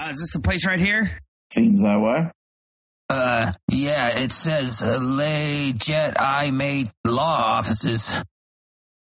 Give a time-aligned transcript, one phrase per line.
[0.00, 1.10] Uh, is this the place right here?
[1.52, 2.30] Seems that way.
[3.10, 8.22] Uh, yeah, it says uh, Lay Jet I Mate Law Offices.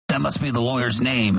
[0.07, 1.37] That must be the lawyer's name.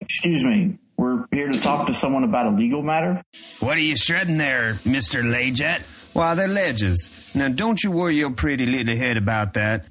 [0.00, 0.78] Excuse me.
[0.96, 3.22] We're here to talk to someone about a legal matter.
[3.60, 5.22] What are you shredding there, Mr.
[5.22, 5.82] Layjet?
[6.14, 7.10] Why, they're ledges.
[7.34, 9.84] Now, don't you worry your pretty little head about that.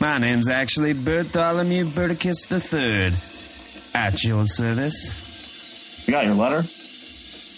[0.00, 3.37] My name's actually Bartholomew Burticus III.
[3.98, 5.20] At your service.
[6.06, 6.62] You got your letter?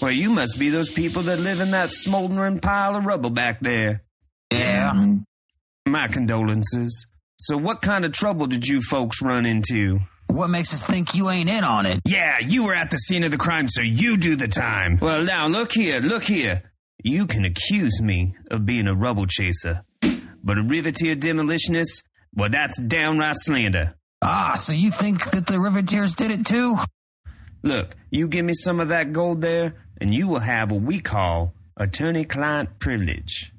[0.00, 3.60] Well, you must be those people that live in that smoldering pile of rubble back
[3.60, 4.02] there.
[4.50, 4.90] Yeah.
[4.94, 5.24] Mhm.
[5.86, 7.06] My condolences.
[7.36, 10.00] So, what kind of trouble did you folks run into?
[10.28, 12.00] What makes us think you ain't in on it?
[12.06, 14.98] Yeah, you were at the scene of the crime, so you do the time.
[14.98, 16.62] Well, now, look here, look here.
[17.04, 19.82] You can accuse me of being a rubble chaser,
[20.42, 22.02] but a riveteer demolitionist,
[22.34, 23.94] well, that's downright slander.
[24.22, 26.76] Ah, so you think that the Riveteers did it too?
[27.62, 31.00] Look, you give me some of that gold there, and you will have what we
[31.00, 33.52] call attorney client privilege.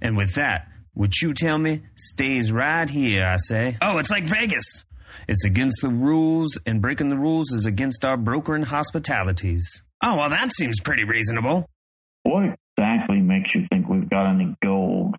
[0.00, 3.76] And with that, what you tell me stays right here, I say.
[3.82, 4.84] Oh, it's like Vegas.
[5.28, 9.82] It's against the rules, and breaking the rules is against our broker and hospitalities.
[10.02, 11.68] Oh, well, that seems pretty reasonable.
[12.22, 15.16] What exactly makes you think we've got any gold?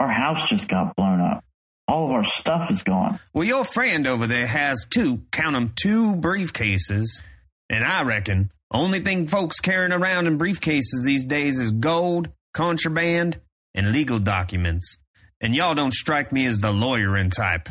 [0.00, 1.44] Our house just got blown up.
[1.88, 3.18] All of our stuff is gone.
[3.32, 7.20] Well, your friend over there has two, count 'em, two briefcases.
[7.68, 13.40] And I reckon only thing folks carrying around in briefcases these days is gold, contraband,
[13.74, 14.98] and legal documents.
[15.40, 17.68] And y'all don't strike me as the lawyering type.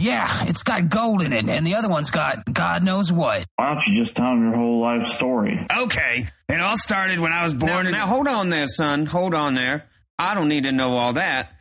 [0.00, 3.44] Yeah, it's got gold in it, and the other one's got God knows what.
[3.56, 5.66] Why don't you just tell them your whole life story?
[5.70, 7.84] Okay, it all started when I was born.
[7.84, 9.04] Now, now hold on there, son.
[9.04, 9.84] Hold on there.
[10.18, 11.52] I don't need to know all that.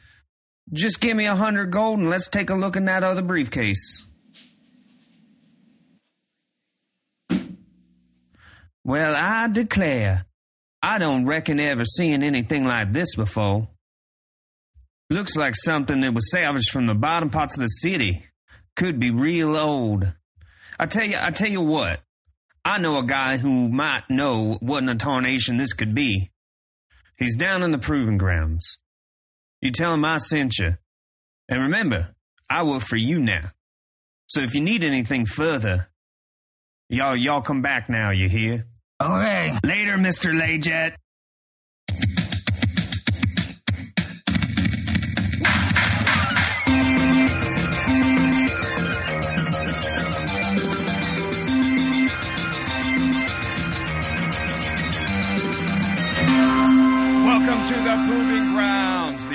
[0.72, 4.06] Just give me a hundred gold and let's take a look in that other briefcase.
[8.84, 10.26] Well, I declare,
[10.82, 13.68] I don't reckon ever seen anything like this before.
[15.12, 18.26] Looks like something that was salvaged from the bottom parts of the city.
[18.76, 20.12] Could be real old.
[20.80, 22.00] I tell you, I tell you what.
[22.66, 26.32] I know a guy who might know what in a tarnation this could be.
[27.20, 28.79] He's down in the proving grounds.
[29.62, 30.78] You tell him I sent you.
[31.50, 32.16] And remember,
[32.50, 33.52] I work for you now.
[34.28, 35.90] So if you need anything further,
[36.88, 38.68] y'all y'all come back now, you hear?
[39.02, 39.52] Okay.
[39.64, 40.32] Later, Mr.
[40.32, 40.96] Layjet.
[57.26, 58.49] Welcome to the Proving Grounds,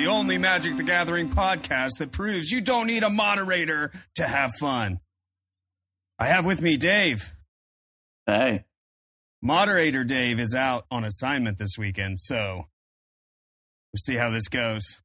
[0.05, 4.53] the only Magic the Gathering podcast that proves you don't need a moderator to have
[4.61, 5.01] fun.
[6.19, 7.33] I have with me Dave.
[8.27, 8.67] Hey.
[9.41, 12.67] Moderator Dave is out on assignment this weekend, so
[13.95, 14.99] we'll see how this goes.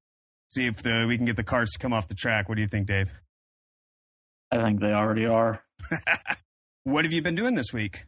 [0.49, 2.49] See if the, we can get the carts to come off the track.
[2.49, 3.09] What do you think, Dave?
[4.51, 5.63] I think they already are.
[6.83, 8.03] What have you been doing this week?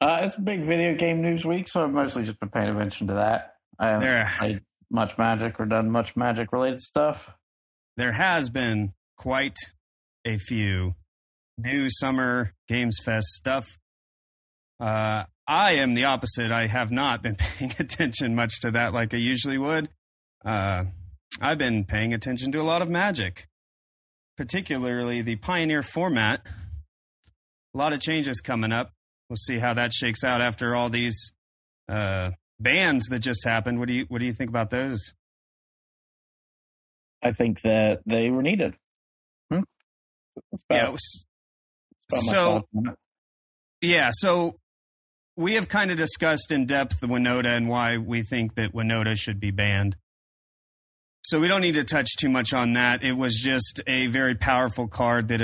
[0.00, 3.06] Uh, it's a big video game news week, so I've mostly just been paying attention
[3.06, 3.54] to that.
[3.78, 4.60] I haven't There, played
[4.92, 7.30] much Magic or done much Magic related stuff.
[7.96, 9.56] there has been quite
[10.24, 10.94] a few
[11.58, 13.66] new summer Games Fest stuff.
[14.80, 16.50] Uh, I am the opposite.
[16.50, 19.88] I have not been paying attention much to that like I usually would.
[20.44, 20.84] Uh,
[21.40, 23.48] I've been paying attention to a lot of Magic,
[24.36, 26.42] particularly the Pioneer format.
[27.74, 28.92] A lot of changes coming up.
[29.30, 31.32] We'll see how that shakes out after all these
[31.88, 32.30] uh,
[32.62, 33.78] bans that just happened.
[33.78, 35.14] What do you What do you think about those?
[37.22, 38.74] I think that they were needed.
[39.50, 39.60] Hmm?
[40.70, 41.24] Yeah, was,
[42.10, 42.98] that's about my so- thoughts on it.
[43.84, 44.58] Yeah, so
[45.36, 49.16] we have kind of discussed in depth the Winota and why we think that Winota
[49.16, 49.96] should be banned.
[51.24, 53.02] So we don't need to touch too much on that.
[53.02, 55.40] It was just a very powerful card that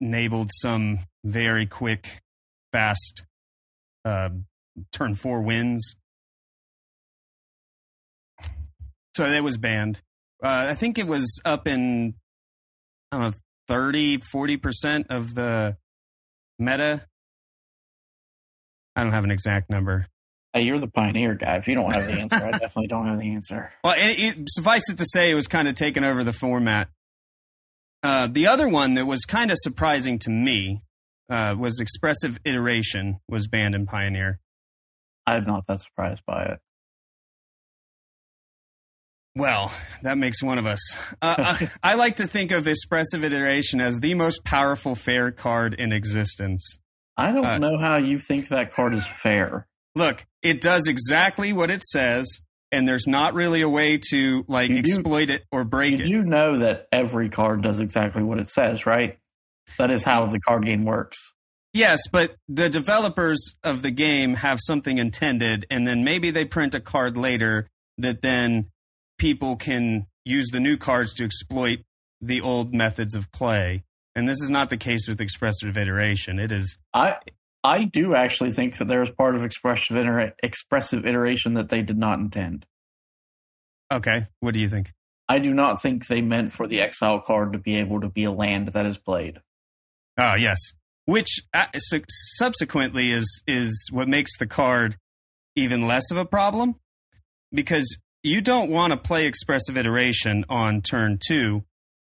[0.00, 2.22] enabled some very quick,
[2.72, 3.24] fast
[4.04, 4.30] uh,
[4.92, 5.94] turn four wins.
[9.16, 10.02] So it was banned.
[10.42, 12.14] Uh, I think it was up in,
[13.10, 13.36] I don't know,
[13.68, 15.76] 30, 40% of the
[16.58, 17.06] meta
[18.96, 20.06] I don't have an exact number.
[20.54, 21.56] Hey, you're the pioneer guy.
[21.56, 23.70] If you don't have the answer, I definitely don't have the answer.
[23.84, 26.88] Well, it, it, suffice it to say, it was kind of taking over the format.
[28.02, 30.80] Uh, the other one that was kind of surprising to me
[31.28, 34.40] uh, was expressive iteration was banned in Pioneer.
[35.26, 36.58] I'm not that surprised by it.
[39.36, 39.70] Well,
[40.02, 40.80] that makes one of us.
[41.20, 45.74] Uh, I, I like to think of expressive iteration as the most powerful fair card
[45.74, 46.78] in existence.
[47.18, 49.66] I don't Uh, know how you think that card is fair.
[49.94, 52.40] Look, it does exactly what it says,
[52.72, 56.04] and there's not really a way to like You do- exploit it or break You
[56.04, 56.08] it.
[56.08, 59.18] do know that every card does exactly what it says, right?
[59.78, 61.18] That is how the card game works.
[61.74, 66.74] Yes, but the developers of the game have something intended, and then maybe they print
[66.74, 67.68] a card later
[67.98, 68.70] that then
[69.18, 71.80] people can use the new cards to exploit
[72.20, 73.84] the old methods of play.
[74.14, 76.38] And this is not the case with expressive iteration.
[76.38, 77.16] It is I
[77.62, 79.96] I do actually think that there is part of expressive
[80.42, 82.66] expressive iteration that they did not intend.
[83.92, 84.26] okay.
[84.40, 84.92] What do you think?
[85.28, 88.24] I do not think they meant for the exile card to be able to be
[88.24, 89.40] a land that is played.
[90.16, 90.58] Oh, yes.
[91.04, 94.96] Which uh, su- subsequently is is what makes the card
[95.56, 96.76] even less of a problem
[97.52, 101.64] because you don't want to play expressive iteration on turn two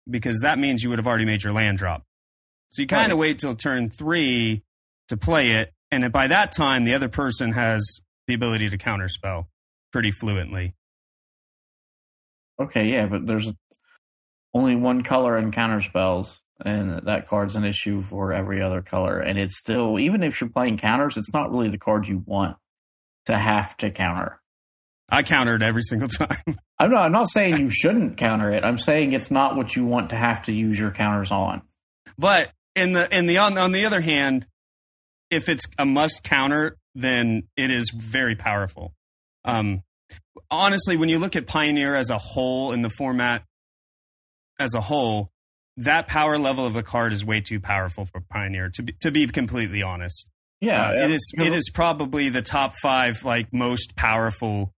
[0.10, 2.04] because that means you would have already made your land drop.
[2.70, 3.22] So you kind of Right.
[3.22, 4.64] wait till turn three
[5.08, 9.46] to play it, and by that time the other person has the ability to counterspell
[9.92, 10.76] pretty fluently.
[12.62, 13.52] Okay, yeah, but there's
[14.54, 19.20] only one color in counterspells, and that card's an issue for every other color.
[19.20, 22.58] And it's still, even if you're playing counters, it's not really the card you want
[23.26, 24.42] to have to counter.
[25.12, 26.60] I countered every single time.
[26.78, 28.64] I'm not, I'm not saying you shouldn't counter it.
[28.64, 31.62] I'm saying it's not what you want to have to use your counters on.
[32.18, 34.48] But in the in the on, on the other hand,
[35.30, 38.94] if it's a must counter, then it is very powerful.
[39.46, 39.84] Um,
[40.52, 43.44] honestly, when you look at Pioneer as a whole in the format
[44.60, 45.32] as a whole,
[45.78, 48.70] that power level of the card is way too powerful for Pioneer.
[48.76, 50.28] To be to be completely honest,
[50.62, 54.74] Yeah, Uh, it is it is probably the top five like most powerful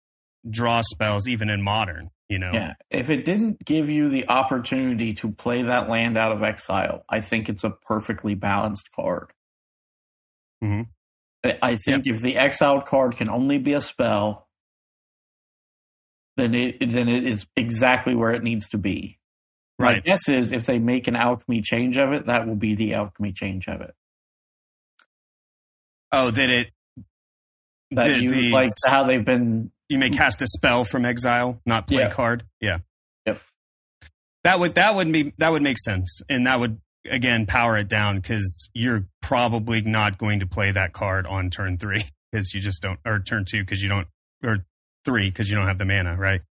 [0.48, 2.12] draw spells even in modern.
[2.28, 6.32] You know, Yeah, if it didn't give you the opportunity to play that land out
[6.32, 9.32] of exile, I think it's a perfectly balanced card.
[10.64, 10.90] Mhm.
[11.44, 14.48] I- think if the exiled card can only be a spell,
[16.38, 19.18] then it then it is exactly where it needs to be.
[19.80, 20.04] My right.
[20.04, 23.32] guess is if they make an alchemy change of it, that will be the alchemy
[23.32, 23.96] change of it.
[26.12, 26.72] Oh, that it
[27.92, 29.72] That the- you the- like how they've been.
[29.90, 32.10] You may cast a spell from exile, not play Yeah.
[32.12, 32.44] card.
[32.62, 32.78] Yeah,
[33.26, 33.42] Yep.
[34.44, 37.88] that would that would be that would make sense, and that would again power it
[37.88, 42.62] down because you're probably not going to play that card on turn three because you
[42.62, 44.08] just don't, or turn two because you don't,
[44.44, 44.60] or
[45.06, 46.42] three because you don't have the mana, right?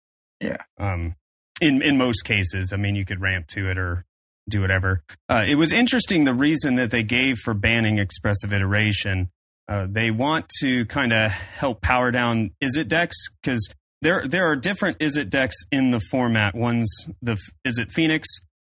[0.41, 0.57] Yeah.
[0.77, 1.15] Um,
[1.61, 4.05] in in most cases, I mean, you could ramp to it or
[4.49, 5.03] do whatever.
[5.29, 9.29] Uh, it was interesting the reason that they gave for banning expressive iteration.
[9.69, 13.69] Uh, they want to kind of help power down Izzet decks because
[14.01, 16.55] there there are different Izzet decks in the format.
[16.55, 17.37] One's the
[17.67, 18.27] Izzet Phoenix,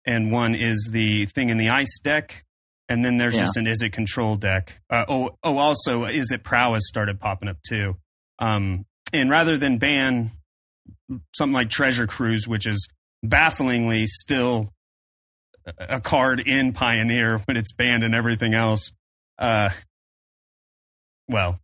[0.06, 2.44] and one is the Thing in the Ice deck,
[2.88, 3.40] and then there's Yeah.
[3.40, 4.80] just an Izzet Control deck.
[4.88, 7.96] Uh, oh, oh, also Izzet Prowess started popping up too.
[8.38, 10.30] Um, and rather than ban
[11.34, 12.88] something like Treasure Cruise, which is
[13.24, 14.72] bafflingly still
[15.66, 18.92] a a card in Pioneer when it's banned and everything else.
[19.38, 19.70] Uh,
[21.28, 21.60] well,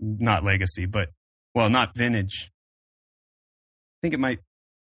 [0.00, 1.08] not Legacy, but
[1.54, 2.50] well, not Vintage.
[2.50, 4.40] I think it might.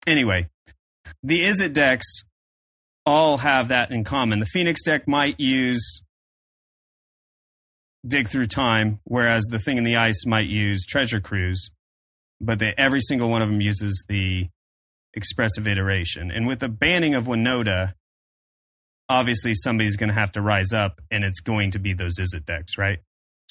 [0.06, 0.50] Anyway,
[1.24, 2.24] the Izzet decks
[3.06, 4.40] all have that in common.
[4.40, 6.02] The Phoenix deck might use
[8.08, 11.72] Dig Through Time, whereas the Thing in the Ice might use Treasure Cruise,
[12.40, 14.50] but they, every single one of them uses the
[15.14, 16.32] expressive iteration.
[16.32, 17.94] And with the banning of Winota,
[19.10, 22.46] obviously somebody's going to have to rise up, and it's going to be those Izzet
[22.46, 23.00] decks, right?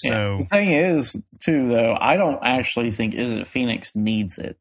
[0.05, 0.11] Yeah.
[0.11, 4.57] So The thing is, too, though, I don't actually think Izzet Phoenix needs it.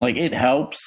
[0.00, 0.78] Like, it helps,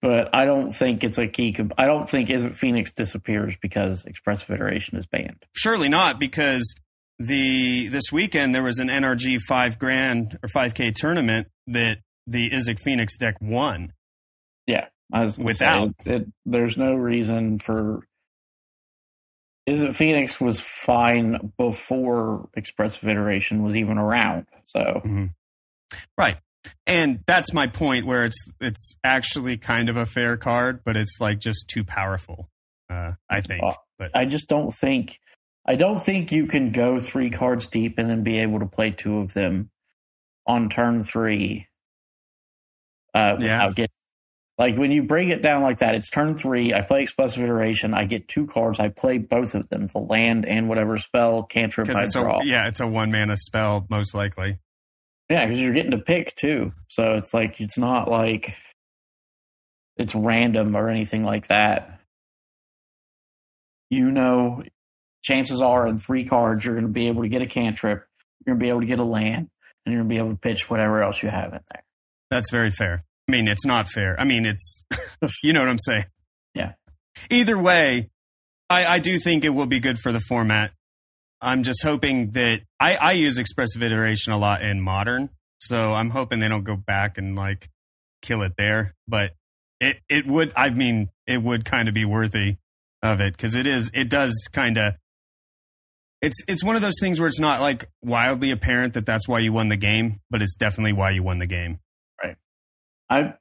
[0.00, 1.52] but I don't think it's a key.
[1.52, 5.44] Comp- I don't think Izzet Phoenix disappears because expressive iteration is banned.
[5.54, 6.74] surely not because
[7.18, 12.50] the this weekend there was an NRG five grand or five k tournament that the
[12.50, 13.92] Izzet Phoenix deck won.
[14.66, 14.86] Yeah,
[15.38, 15.94] Without.
[16.04, 18.00] it, there's no reason for.
[19.68, 24.46] Izzet Phoenix was fine before expressive iteration was even around.
[24.66, 25.02] So
[26.16, 26.38] Right.
[26.86, 31.20] And that's my point where it's it's actually kind of a fair card, but it's
[31.20, 32.48] like just too powerful.
[32.90, 33.62] Uh, I think.
[33.98, 35.18] But I just don't think
[35.66, 38.90] I don't think you can go three cards deep and then be able to play
[38.90, 39.70] two of them
[40.46, 41.68] on turn three
[43.14, 43.70] uh, Yeah.
[43.70, 43.90] getting
[44.62, 45.96] like when you break it down like that.
[45.96, 46.72] It's turn three.
[46.72, 47.94] I play explosive iteration.
[47.94, 48.78] I get two cards.
[48.78, 52.42] I play both of them, the land and whatever spell cantrip I it's draw.
[52.42, 54.60] a yeah, it's a one mana spell most likely.
[55.28, 56.72] Yeah, because you're getting to pick too.
[56.86, 58.54] So it's like it's not like
[59.96, 61.98] it's random or anything like that.
[63.90, 64.62] You know,
[65.24, 68.06] chances are in three cards you're going to be able to get a cantrip,
[68.46, 69.50] you're going to be able to get a land,
[69.84, 71.82] and you're going to be able to pitch whatever else you have in there.
[72.30, 73.02] That's very fair.
[73.28, 74.18] I mean, it's not fair.
[74.18, 74.84] I mean, it's
[75.42, 76.04] you know what I'm saying.
[76.54, 76.72] Yeah.
[77.30, 78.10] Either way,
[78.68, 80.72] I, I do think it will be good for the format.
[81.40, 86.10] I'm just hoping that I, I use expressive iteration a lot in modern, so I'm
[86.10, 87.68] hoping they don't go back and like
[88.22, 88.94] kill it there.
[89.08, 89.32] But
[89.80, 92.56] it it would I mean it would kind of be worthy
[93.02, 94.94] of it because it is it does kind of
[96.22, 99.40] it's it's one of those things where it's not like wildly apparent that that's why
[99.40, 101.80] you won the game, but it's definitely why you won the game.
[103.12, 103.34] I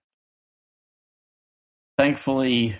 [1.97, 2.77] thankfully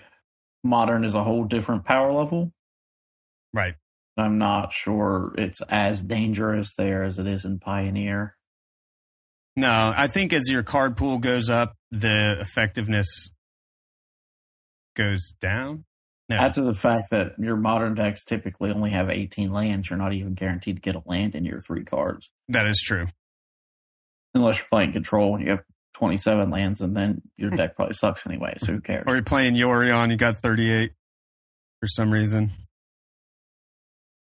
[0.62, 2.52] modern is a whole different power level.
[3.54, 3.76] Right.
[4.18, 8.36] I'm not sure it's as dangerous there as it is in Pioneer.
[9.56, 13.30] No, I think as your card pool goes up, the effectiveness
[14.94, 15.84] goes down.
[16.28, 16.46] No.
[16.50, 20.34] To the fact that your modern decks typically only have 18 lands, you're not even
[20.34, 22.30] guaranteed to get a land in your three cards.
[22.48, 23.06] That is true.
[24.34, 25.60] Unless you're playing control and you have
[25.94, 29.04] 27 lands, and then your deck probably sucks anyway, so who cares?
[29.06, 30.92] Or you're playing Yorion, you got 38
[31.80, 32.52] for some reason.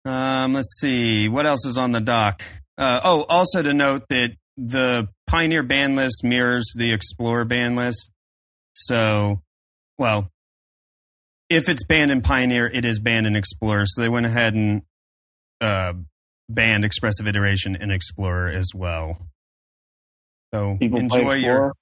[0.05, 1.29] Um, let's see.
[1.29, 2.43] What else is on the dock?
[2.77, 8.11] Uh, oh, also to note that the Pioneer ban list mirrors the Explorer ban list.
[8.75, 9.43] So,
[9.99, 10.29] well,
[11.49, 13.85] if it's banned in Pioneer, it is banned in Explorer.
[13.87, 14.83] So they went ahead and
[15.61, 15.95] uh,
[16.49, 19.19] banned Expressive Iteration in Explorer as well.
[20.55, 21.73] So People enjoy your.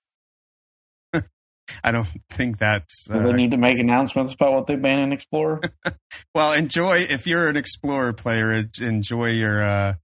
[1.85, 3.05] I don't think that's.
[3.05, 5.61] Do they uh, need to make announcements about what they ban in Explorer?
[6.35, 8.65] Well, enjoy if you're an Explorer player.
[8.81, 9.63] Enjoy your.
[9.63, 9.95] uh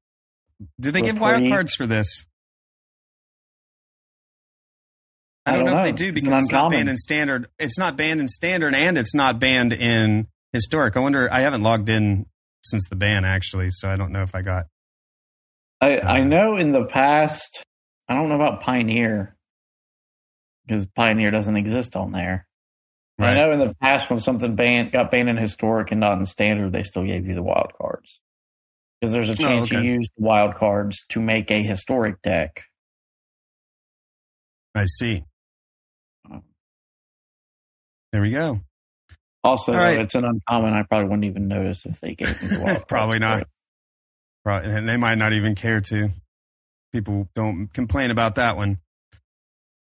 [0.79, 2.27] Do they give wild cards for this?
[5.47, 6.97] I I don't, don't know, if they do It's because an it's not banned in
[6.99, 7.49] standard.
[7.59, 10.95] It's not banned in standard, and it's not banned in historic.
[10.95, 11.33] I wonder.
[11.33, 12.27] I haven't logged in
[12.63, 14.67] since the ban actually, so I don't know if I got.
[15.81, 17.65] I, I know in the past,
[18.09, 19.37] I don't know about Pioneer
[20.67, 22.47] because Pioneer doesn't exist on there.
[23.21, 26.27] I know in the past when something banned got banned in historic and not in
[26.27, 28.21] standard, they still gave you the wild cards
[29.01, 29.83] because there's a oh, chance okay.
[29.83, 32.63] you use the wild cards to make a historic deck.
[34.75, 35.25] I see.
[36.31, 36.45] Um.
[38.13, 38.61] There we go.
[39.43, 40.01] Also, right.
[40.01, 40.75] it's an uncommon.
[40.75, 42.85] I probably wouldn't even notice if they gave me the wild cards.
[42.89, 43.43] Probably not.
[43.43, 43.47] it.
[44.47, 46.11] And they might not even care to.
[46.93, 48.79] People don't complain about that one.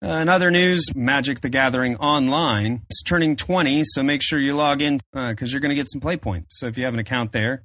[0.04, 4.54] Uh, in other news, Magic the Gathering Online is turning 20, so make sure you
[4.54, 6.58] log in because you're going to get some play points.
[6.60, 7.64] So if you have an account there,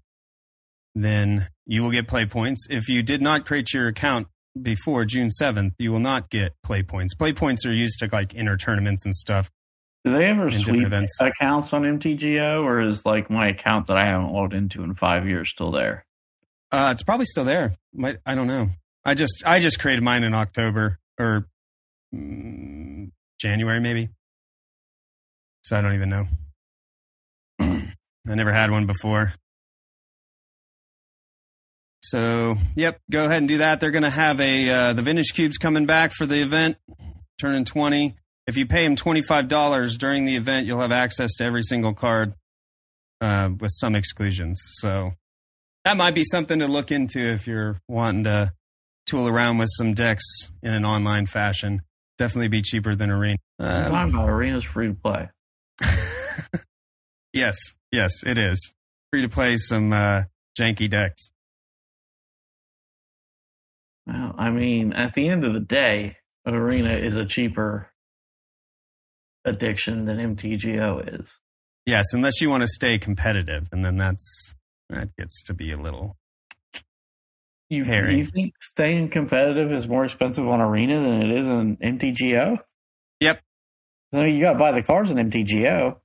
[0.97, 2.67] then you will get play points.
[2.69, 4.27] If you did not create your account
[4.61, 7.15] before June 7th, you will not get play points.
[7.15, 9.51] Play points are used to like enter tournaments and stuff.
[10.05, 11.17] Do they ever sweep events.
[11.19, 15.27] accounts on MTGO, or is like my account that I haven't logged into in five
[15.27, 16.05] years still there?
[16.71, 17.73] Uh, it's probably still there.
[17.95, 18.69] Might, I don't know.
[19.05, 21.47] I just I just created mine in October or
[22.15, 24.09] mm, January maybe.
[25.63, 26.27] So I don't even know.
[27.61, 29.33] I never had one before.
[32.03, 33.81] So yep, go ahead and do that.
[33.81, 36.77] They're going to have a uh, the vintage cubes coming back for the event,
[37.41, 38.17] turning twenty.
[38.47, 41.63] If you pay them twenty five dollars during the event, you'll have access to every
[41.63, 42.35] single card
[43.23, 44.61] uh, with some exclusions.
[44.81, 45.13] So
[45.85, 48.53] that might be something to look into if you're wanting to
[49.07, 50.25] tool around with some decks
[50.63, 51.83] in an online fashion.
[52.19, 53.39] Definitely be cheaper than Arena.
[53.59, 55.29] I'm talking about arenas free to play.
[57.33, 57.57] yes,
[57.91, 58.75] yes, it is
[59.11, 60.23] free to play some uh,
[60.59, 61.31] janky decks.
[64.07, 67.91] Well, I mean, at the end of the day, an arena is a cheaper
[69.45, 71.29] addiction than MTGO is.
[71.87, 74.55] Yes, unless you want to stay competitive, and then that's
[74.89, 76.17] that gets to be a little.
[77.71, 78.19] You, Harry.
[78.19, 82.59] you think staying competitive is more expensive on arena than it is in MTGO?
[83.21, 83.41] Yep.
[84.13, 85.97] So you got to buy the cards in MTGO.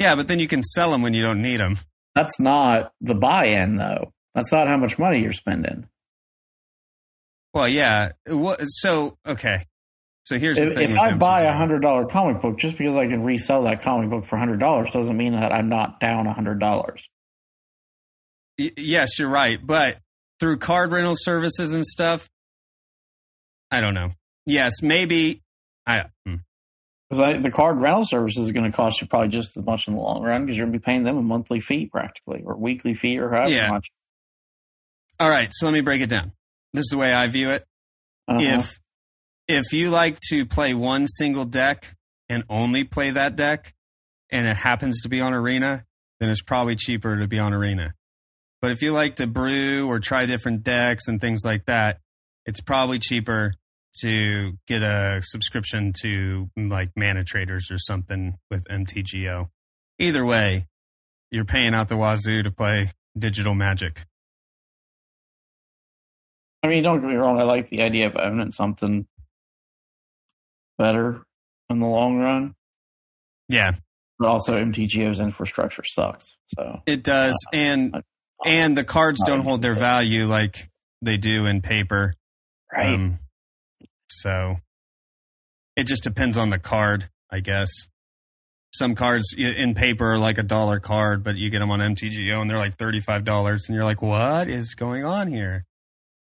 [0.00, 1.78] Yeah, but then you can sell them when you don't need them.
[2.14, 4.12] That's not the buy-in, though.
[4.34, 5.86] That's not how much money you're spending.
[7.54, 8.12] Well, yeah.
[8.66, 9.64] So okay.
[10.24, 10.90] So here's the If, thing.
[10.90, 14.10] if I buy a hundred dollar comic book, just because I can resell that comic
[14.10, 17.04] book for hundred dollars, doesn't mean that I'm not down a hundred dollars.
[18.58, 19.64] Y- yes, you're right.
[19.64, 19.98] But
[20.40, 22.28] through card rental services and stuff,
[23.70, 24.10] I don't know.
[24.46, 25.42] Yes, maybe.
[25.86, 26.36] I hmm.
[27.10, 30.00] The card rental service is going to cost you probably just as much in the
[30.00, 32.94] long run because you're going to be paying them a monthly fee practically, or weekly
[32.94, 33.68] fee, or however Yeah.
[33.70, 33.88] much.
[35.20, 35.48] all right.
[35.52, 36.32] So let me break it down.
[36.72, 37.64] This is the way I view it.
[38.26, 38.40] Uh-huh.
[38.40, 38.78] If
[39.46, 41.94] if you like to play one single deck
[42.28, 43.74] and only play that deck,
[44.30, 45.84] and it happens to be on Arena,
[46.18, 47.94] then it's probably cheaper to be on Arena.
[48.64, 51.98] But if you like to brew or try different decks and things like that,
[52.46, 53.52] it's probably cheaper
[54.00, 59.50] to get a subscription to mm, like Mana Traders or something with MTGO.
[59.98, 60.66] Either way,
[61.30, 64.06] you're paying out the wazoo to play digital magic.
[66.62, 67.38] I mean, don't get me wrong.
[67.38, 69.06] I like the idea of owning something
[70.78, 71.22] better
[71.68, 72.54] in the long run,
[73.50, 73.72] Yeah,
[74.18, 76.34] but also MTGO's infrastructure sucks.
[76.56, 77.34] So it does.
[77.52, 78.02] Uh, and
[78.44, 80.68] and the cards don't hold their value like
[81.02, 82.14] they do in paper.
[82.72, 83.18] right, Um,
[84.08, 84.56] so
[85.76, 87.70] it just depends on the card, I guess.
[88.72, 92.40] Some cards in paper are like a dollar card, but you get them on MTGO
[92.40, 93.68] and they're like $35.
[93.68, 95.64] And you're like, what is going on here?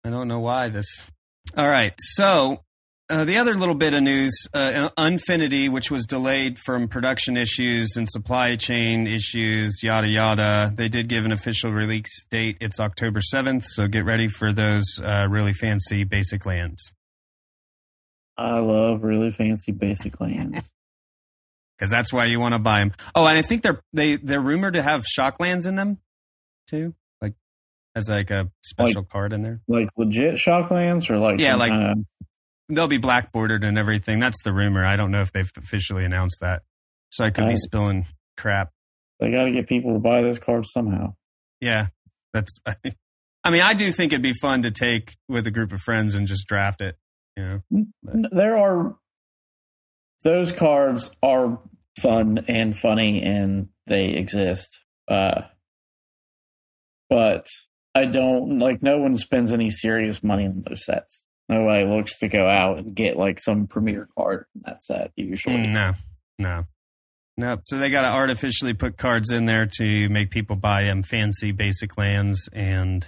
[0.03, 1.07] I don't know why this.
[1.55, 1.93] All right.
[1.99, 2.63] So
[3.11, 7.95] uh, the other little bit of news uh, Unfinity, which was delayed from production issues
[7.97, 10.71] and supply chain issues, yada, yada.
[10.75, 12.57] They did give an official release date.
[12.61, 13.65] It's October 7th.
[13.65, 16.93] So get ready for those uh, really fancy basic lands.
[18.37, 20.69] I love really fancy basic lands.
[21.77, 22.93] because that's why you want to buy them.
[23.13, 25.97] Oh, and I think they're they they're rumored to have shock lands in them
[26.69, 27.33] too, like
[27.95, 29.59] as like a special card in there.
[29.67, 32.05] like legit shocklands or like Yeah, like- kinda-
[32.73, 34.19] They'll be black bordered and everything.
[34.19, 34.85] That's the rumor.
[34.85, 36.61] I don't know if they've officially announced that,
[37.09, 38.05] so I could be spilling
[38.37, 38.71] crap.
[39.19, 41.15] they got to get people to buy this card somehow.
[41.59, 41.87] Yeah,
[42.33, 42.59] that's.
[43.43, 46.13] I mean, I do think it'd be fun to take with a group of friends
[46.15, 46.95] and just draft it.
[47.35, 47.61] You know,
[48.13, 48.95] N- There are
[50.23, 51.59] those cards are
[52.01, 54.79] fun and funny and they exist.
[55.07, 55.41] Uh,
[57.09, 57.47] but
[57.95, 61.20] I don't like no one spends any serious money on those sets.
[61.51, 65.57] Nobody looks to go out and get like some premier card in that usually.
[65.57, 65.93] Mm, no,
[66.39, 66.63] no,
[67.35, 67.57] no.
[67.67, 71.51] So they got to artificially put cards in there to make people buy them fancy
[71.51, 73.05] basic lands and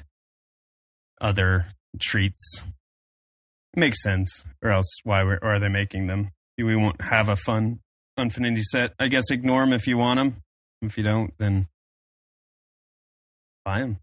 [1.21, 1.67] other
[2.01, 2.63] treats.
[3.77, 6.31] Makes sense, or else why were, or are they making them?
[6.57, 7.79] We won't have a fun
[8.17, 8.91] Unfinity set.
[8.99, 10.43] I guess ignore them if you want them.
[10.83, 11.67] If you don't, then
[13.65, 13.97] buy them.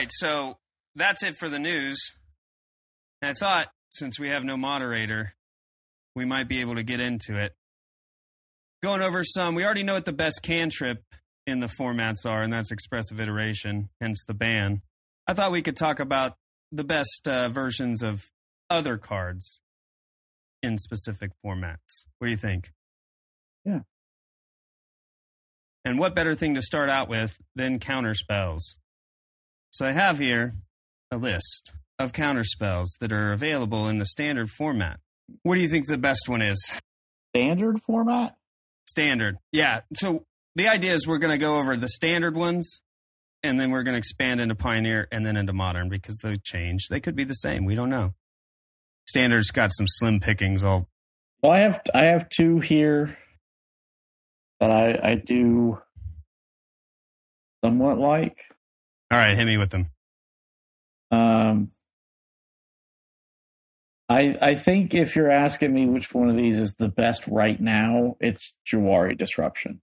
[0.00, 0.56] Right, so
[0.94, 2.14] that's it for the news.
[3.20, 5.34] And I thought since we have no moderator,
[6.16, 7.52] we might be able to get into it.
[8.82, 11.02] Going over some, we already know what the best cantrip
[11.46, 14.80] in the formats are, and that's expressive iteration, hence the ban.
[15.26, 16.36] I thought we could talk about
[16.72, 18.30] the best uh, versions of
[18.70, 19.60] other cards
[20.62, 22.06] in specific formats.
[22.18, 22.72] What do you think?
[23.66, 23.80] Yeah.
[25.84, 28.76] And what better thing to start out with than counter spells?
[29.70, 30.54] So I have here
[31.10, 34.98] a list of counter spells that are available in the standard format.
[35.42, 36.72] What do you think the best one is?
[37.34, 38.36] Standard format?
[38.88, 39.38] Standard.
[39.52, 39.82] Yeah.
[39.94, 40.24] So
[40.56, 42.80] the idea is we're going to go over the standard ones
[43.42, 46.88] and then we're going to expand into Pioneer and then into Modern because they change.
[46.90, 47.64] They could be the same.
[47.64, 48.14] We don't know.
[49.08, 50.64] Standard's got some slim pickings.
[50.64, 50.88] All
[51.42, 53.16] Well, I have I have two here
[54.58, 55.78] that I I do
[57.64, 58.44] somewhat like.
[59.10, 59.36] All right.
[59.36, 59.90] Hit me with them.
[61.10, 61.72] Um,
[64.08, 67.60] I I think if you're asking me which one of these is the best right
[67.60, 69.80] now, it's Jwari Disruption.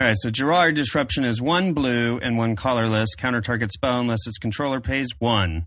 [0.00, 0.16] All right.
[0.18, 4.80] So Jwari Disruption is one blue and one colorless counter target spell unless its controller
[4.80, 5.66] pays one.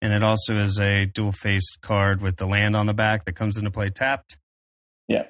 [0.00, 3.32] And it also is a dual faced card with the land on the back that
[3.32, 4.38] comes into play tapped.
[5.08, 5.24] Yeah.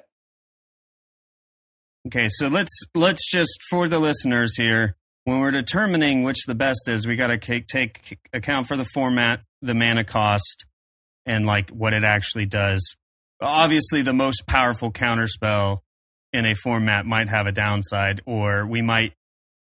[2.09, 4.95] Okay, so let's let's just for the listeners here,
[5.25, 9.41] when we're determining which the best is, we got to take account for the format,
[9.61, 10.65] the mana cost,
[11.27, 12.95] and like what it actually does.
[13.39, 15.81] Obviously, the most powerful counterspell
[16.33, 19.13] in a format might have a downside, or we might.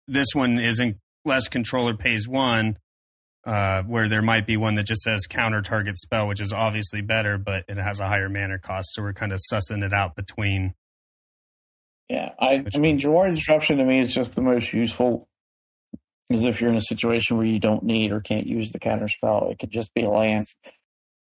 [0.08, 2.78] This one isn't less controller pays one,
[3.48, 7.02] uh, where there might be one that just says counter target spell, which is obviously
[7.02, 8.90] better, but it has a higher mana cost.
[8.92, 10.76] So we're kind of sussing it out between.
[12.10, 15.28] Yeah, I I mean Jwari Disruption to me is just the most useful.
[16.30, 19.08] Is if you're in a situation where you don't need or can't use the counter
[19.08, 20.56] spell, it could just be a lance,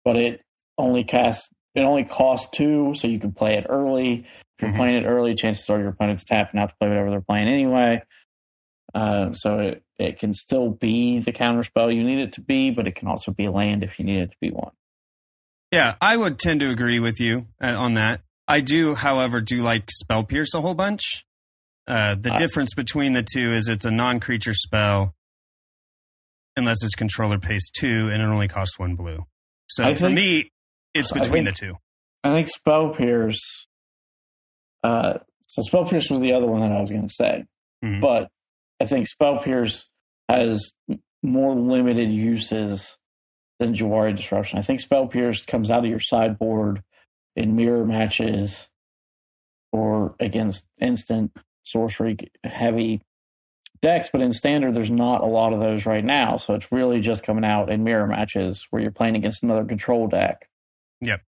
[0.04, 0.42] but it
[0.78, 4.26] only casts it only costs two, so you can play it early.
[4.58, 4.78] If you're Mhm.
[4.78, 8.02] playing it early, chances are your opponent's tapping out to play whatever they're playing anyway.
[8.94, 12.72] Uh, so it, it can still be the counter spell you need it to be,
[12.72, 14.72] but it can also be a land if you need it to be one.
[15.72, 18.22] Yeah, I would tend to agree with you uh, on that.
[18.50, 21.24] I do, however, do like spell pierce a whole bunch.
[21.88, 25.14] Uh, the I- difference between the two is it's a non-creature spell,
[26.58, 29.26] unless its controller pays two, and it only costs one blue.
[29.68, 30.52] So I for think- me,
[30.94, 31.76] it's between think- the two.
[32.24, 33.40] I think Spell Pierce.
[34.84, 37.46] Uh, so Spell Pierce was the other one that I was going to say,
[37.86, 38.02] Mhm.
[38.02, 38.30] but
[38.82, 39.86] I think Spell Pierce
[40.28, 40.74] has
[41.24, 42.98] more limited uses
[43.60, 44.58] than Jwari Disruption.
[44.60, 46.82] I think Spell Pierce comes out of your sideboard
[47.40, 48.68] in mirror matches
[49.72, 51.32] or against instant
[51.64, 53.02] sorcery heavy
[53.82, 56.38] decks, but in standard, there's not a lot of those right now.
[56.38, 60.08] So it's really just coming out in mirror matches where you're playing against another control
[60.08, 60.50] deck.
[61.02, 61.22] Yep.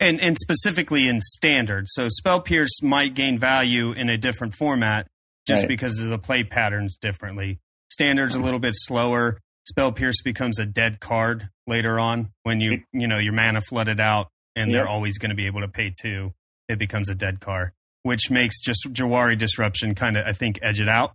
[0.00, 1.86] And and specifically in standard.
[1.88, 5.08] So spell pierce might gain value in a different format
[5.46, 5.68] just Right.
[5.68, 7.58] because of the play patterns differently.
[7.90, 9.38] Standard's a little bit slower.
[9.68, 14.00] Spell pierce becomes a dead card later on when you you know your mana flooded
[14.00, 14.76] out and Yep.
[14.78, 16.32] they're always going to be able to pay two.
[16.68, 20.80] It becomes a dead card, which makes just Jwari disruption kind of I think edge
[20.80, 21.14] it out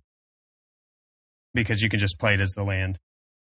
[1.54, 3.00] because you can just play it as the land,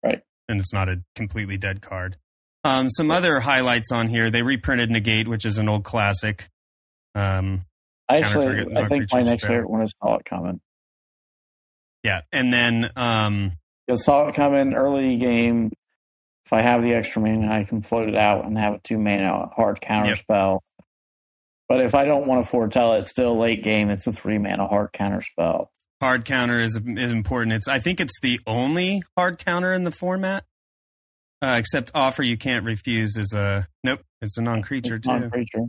[0.04, 0.22] Right.
[0.48, 2.18] And it's not a completely dead card.
[2.64, 4.30] Um, some other highlights on here.
[4.30, 6.50] They reprinted Negate, which is an old classic.
[7.16, 7.66] Um,
[8.10, 10.60] I actually, I think my next favorite one is It Coming.
[12.04, 13.54] yeah, and then um,
[13.88, 15.72] Because Saw It Coming early game,
[16.46, 18.98] if I have the extra mana, I can float it out and have a two
[18.98, 20.20] mana hard counter Yep.
[20.20, 20.64] spell.
[21.68, 24.68] But if I don't want to foretell it, still late game, it's a three mana
[24.68, 25.72] hard counter spell.
[26.02, 27.54] hard counter is is important.
[27.54, 30.44] It's I think it's the only hard counter in the format,
[31.42, 34.02] uh, except offer you can't refuse is a nope.
[34.22, 35.10] It's a non creature too.
[35.10, 35.64] non-creature.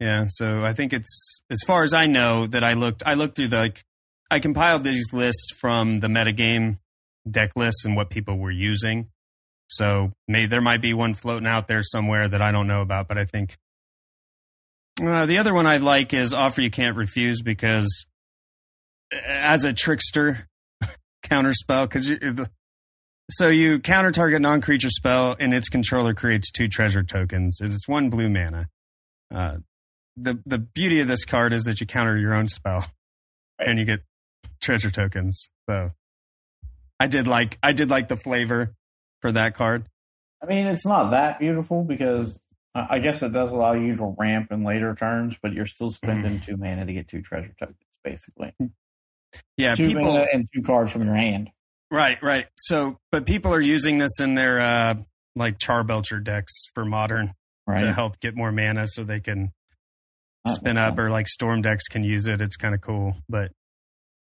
[0.00, 3.36] Yeah, so I think it's as far as I know that I looked I looked
[3.36, 3.84] through the like
[4.30, 6.78] I compiled these lists from the metagame
[7.30, 9.08] deck lists and what people were using.
[9.72, 13.08] So may there might be one floating out there somewhere that I don't know about,
[13.08, 13.56] but I think
[15.02, 18.06] uh, the other one I like is offer you can't refuse because
[19.26, 20.46] as a trickster
[21.22, 22.46] counter spell because you
[23.30, 27.58] so you counter target non creature spell and its controller creates two treasure tokens.
[27.62, 28.68] It's one blue mana.
[29.34, 29.56] Uh,
[30.18, 32.84] the the beauty of this card is that you counter your own spell
[33.58, 34.00] and you get
[34.60, 35.48] treasure tokens.
[35.66, 35.92] So
[37.00, 38.74] I did like I did like the flavor
[39.22, 39.86] for that card.
[40.42, 42.40] I mean, it's not that beautiful because
[42.74, 46.40] I guess it does allow you to ramp in later turns, but you're still spending
[46.40, 48.52] two mana to get two treasure tokens, basically.
[49.56, 51.50] Yeah, two people mana and two cards from your hand.
[51.90, 52.46] right, right.
[52.56, 54.94] So but people are using this in their uh
[55.36, 57.32] like Charbelcher decks for modern
[57.64, 57.78] Right.
[57.78, 59.52] to help get more mana so they can
[60.48, 62.42] spin up or like storm decks can use it.
[62.42, 63.52] It's kind of cool, but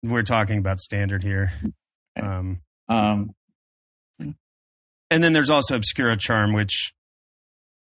[0.02, 1.52] we're talking about standard here.
[2.20, 3.32] Um Um,
[5.10, 6.94] And then there's also Obscura Charm, which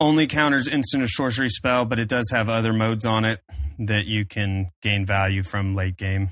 [0.00, 3.40] only counters instant or sorcery spell, but it does have other modes on it
[3.78, 6.30] that you can gain value from late game.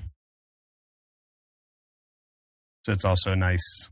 [2.85, 3.89] So it's also a nice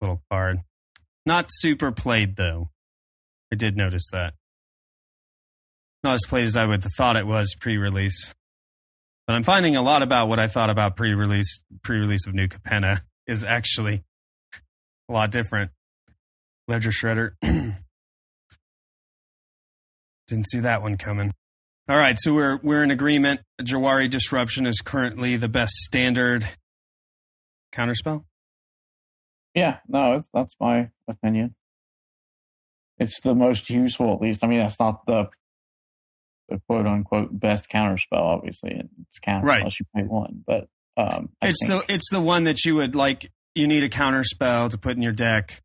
[0.00, 0.60] little card.
[1.24, 2.68] Not super played though.
[3.52, 4.34] I did notice that.
[6.02, 8.34] Not as played as I would have thought it was pre-release.
[9.26, 13.00] But I'm finding a lot about what I thought about pre-release pre-release of New Capenna
[13.26, 14.04] is actually
[15.08, 15.70] a lot different.
[16.68, 17.30] Ledger Shredder.
[20.28, 21.32] Didn't see that one coming.
[21.88, 23.40] All right, so we're we're in agreement.
[23.60, 26.48] Jwari Disruption is currently the best standard
[27.74, 28.24] counterspell.
[29.54, 31.54] yeah, no, it's, that's my opinion.
[32.98, 34.42] It's the most useful, at least.
[34.42, 35.28] I mean, that's not the
[36.48, 37.98] the quote unquote best counterspell.
[38.12, 39.58] Obviously, it's counter Right.
[39.58, 40.42] unless you pay one.
[40.46, 43.30] But um, it's think, the it's the one that you would like.
[43.54, 45.60] You need a counterspell to put in your deck.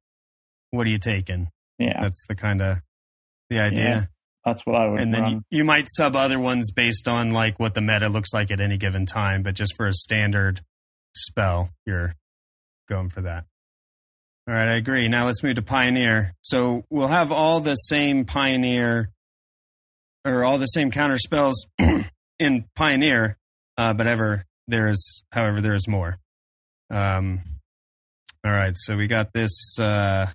[0.71, 1.49] What are you taking?
[1.77, 2.77] yeah, That's the kind of
[3.49, 3.83] the idea.
[3.83, 4.05] Yeah.
[4.45, 5.01] that's what I would.
[5.01, 8.33] and then you, you might sub other ones based on like what the meta looks
[8.33, 10.61] like at any given time but just for a standard
[11.15, 12.13] spell you're
[12.87, 13.45] going for that
[14.47, 18.23] all right i agree now let's move to pioneer so we'll have all the same
[18.25, 19.09] pioneer
[20.23, 21.65] or all the same counter spells
[22.39, 23.37] in pioneer
[23.77, 26.17] uh, but ever there is however there is more
[26.91, 27.41] um,
[28.45, 30.27] all right so we got this uh,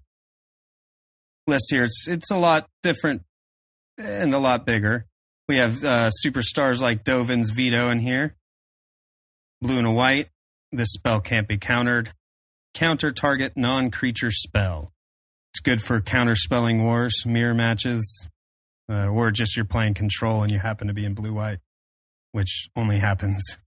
[1.47, 3.23] list here it's it's a lot different
[3.99, 5.07] and a lot bigger.
[5.49, 8.35] We have uh, superstars like Dovin's Veto in here.
[9.61, 10.29] Blue and a white.
[10.73, 12.13] This spell can't be countered.
[12.73, 14.93] Counter target non creature spell.
[15.53, 18.29] It's good for counter spelling wars, mirror matches,
[18.91, 21.59] uh, or just you're playing control and you happen to be in blue white,
[22.33, 23.59] which only happens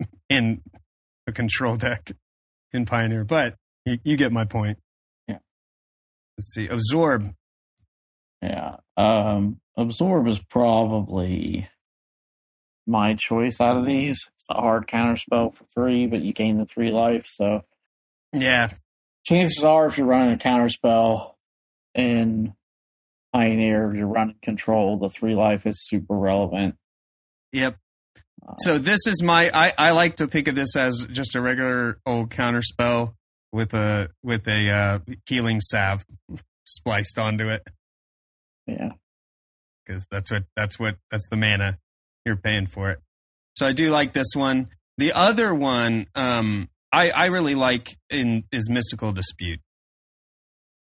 [0.28, 0.62] in
[1.28, 2.10] a control deck
[2.72, 3.24] in Pioneer.
[3.24, 4.78] But you, you get my point.
[6.36, 6.66] Let's see.
[6.68, 7.34] Absorb.
[8.42, 8.76] Yeah.
[8.96, 11.68] Um, absorb is probably
[12.86, 14.16] my choice out of these.
[14.38, 17.26] It's a hard counter spell for three, but you gain the three life.
[17.28, 17.62] So
[18.32, 18.70] Yeah.
[19.24, 21.36] chances are, if you're running a counter spell
[21.94, 22.54] in
[23.32, 24.98] Pioneer, you're running control.
[24.98, 26.76] The three life is super relevant.
[27.52, 27.76] Yep.
[28.46, 31.40] Uh, So this is my I, I like to think of this as just a
[31.40, 33.16] regular old counter spell
[33.56, 36.04] with a with a uh, healing salve
[36.64, 37.66] spliced onto it
[38.66, 38.90] yeah,
[39.84, 41.78] because that's what that's what that's the mana
[42.24, 42.98] you're paying for it.
[43.54, 44.68] So I do like this one.
[44.98, 49.60] The other one um, I I really like in is Mystical Dispute.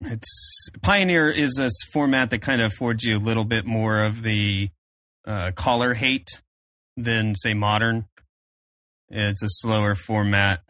[0.03, 4.23] It's Pioneer is this format that kind of affords you a little bit more of
[4.23, 4.71] the
[5.27, 6.43] uh, collar hate
[6.97, 8.07] than say modern.
[9.09, 10.63] It's a slower format.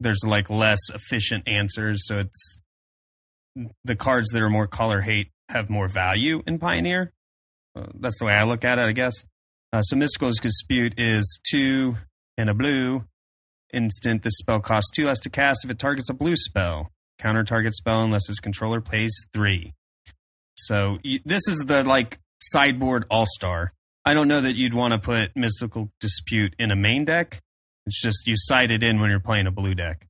[0.00, 2.56] There's like less efficient answers, so it's
[3.84, 7.12] the cards that are more color hate have more value in Pioneer.
[7.76, 9.24] Uh, that's the way I look at it, I guess.
[9.72, 11.96] Uh, so Mystical Dispute is two
[12.36, 13.04] and a blue
[13.72, 14.22] instant.
[14.22, 16.90] This spell costs two less to cast if it targets a blue spell.
[17.18, 19.74] Counter target spell unless its controller plays three.
[20.56, 23.72] So this is the like sideboard all star.
[24.04, 27.40] I don't know that you'd want to put Mystical Dispute in a main deck.
[27.90, 30.06] It's just you side it in when you're playing a blue deck.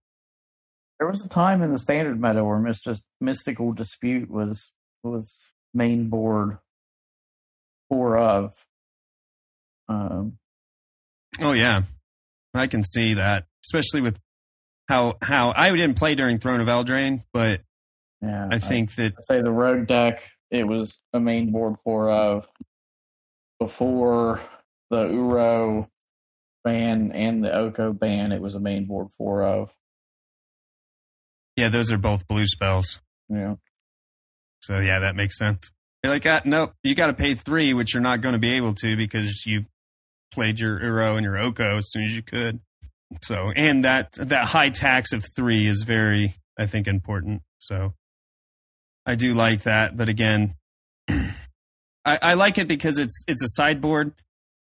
[0.98, 4.70] there was a time in the standard meta where Myst- mystical dispute was
[5.02, 5.40] was
[5.72, 6.58] main board
[7.88, 8.52] four of.
[9.88, 10.36] Um,
[11.40, 11.84] Oh yeah,
[12.52, 14.20] I can see that, especially with
[14.90, 17.62] how how I didn't play during Throne of Eldraine, but
[18.20, 22.10] yeah, I think that I'd say the road deck it was a main board four
[22.10, 22.46] of
[23.58, 24.42] before
[24.90, 25.88] the Uro
[26.64, 28.32] ban and the Oko ban.
[28.32, 29.70] It was a main board four of.
[31.56, 33.00] yeah, those are both blue spells.
[33.28, 33.56] Yeah,
[34.60, 35.70] So yeah, that makes sense.
[36.02, 38.52] You're like, ah, no, you got to pay three, which you're not going to be
[38.52, 39.66] able to because you
[40.32, 42.60] played your Uro and your Oko as soon as you could.
[43.22, 47.42] So, and that that high tax of three is very, I think, important.
[47.58, 47.94] So,
[49.04, 50.54] I do like that, but again,
[51.08, 51.32] I,
[52.04, 54.12] I like it because it's it's a sideboard.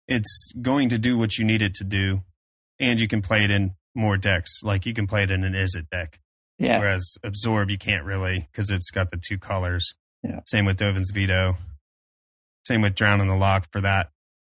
[0.08, 2.22] It's going to do what you need it to do,
[2.80, 4.62] and you can play it in more decks.
[4.62, 6.18] Like you can play it in an Izzet deck.
[6.58, 9.94] yeah, Whereas absorb you can't really because it's got the two colors.
[10.22, 10.40] Yeah.
[10.46, 11.56] Same with Dovin's veto.
[12.66, 14.08] Same with Drown in the Loch for that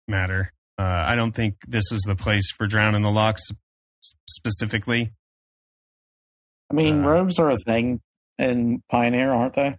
[0.07, 0.51] matter.
[0.77, 5.11] Uh, I don't think this is the place for Drown in the Loch s- specifically.
[6.71, 8.01] I mean Uh, robes are a thing
[8.39, 9.77] in Pioneer, aren't they?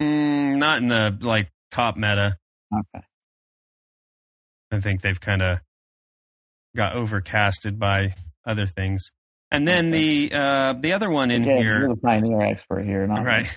[0.00, 2.36] Mm, not in the like top meta.
[2.72, 3.04] Okay.
[4.72, 5.58] I think they've kind of
[6.74, 8.14] got overcasted by
[8.46, 9.02] other things.
[9.50, 13.06] And then the uh, the other one in Again, here, you're the Pioneer expert here,
[13.06, 13.24] not me.
[13.26, 13.54] right?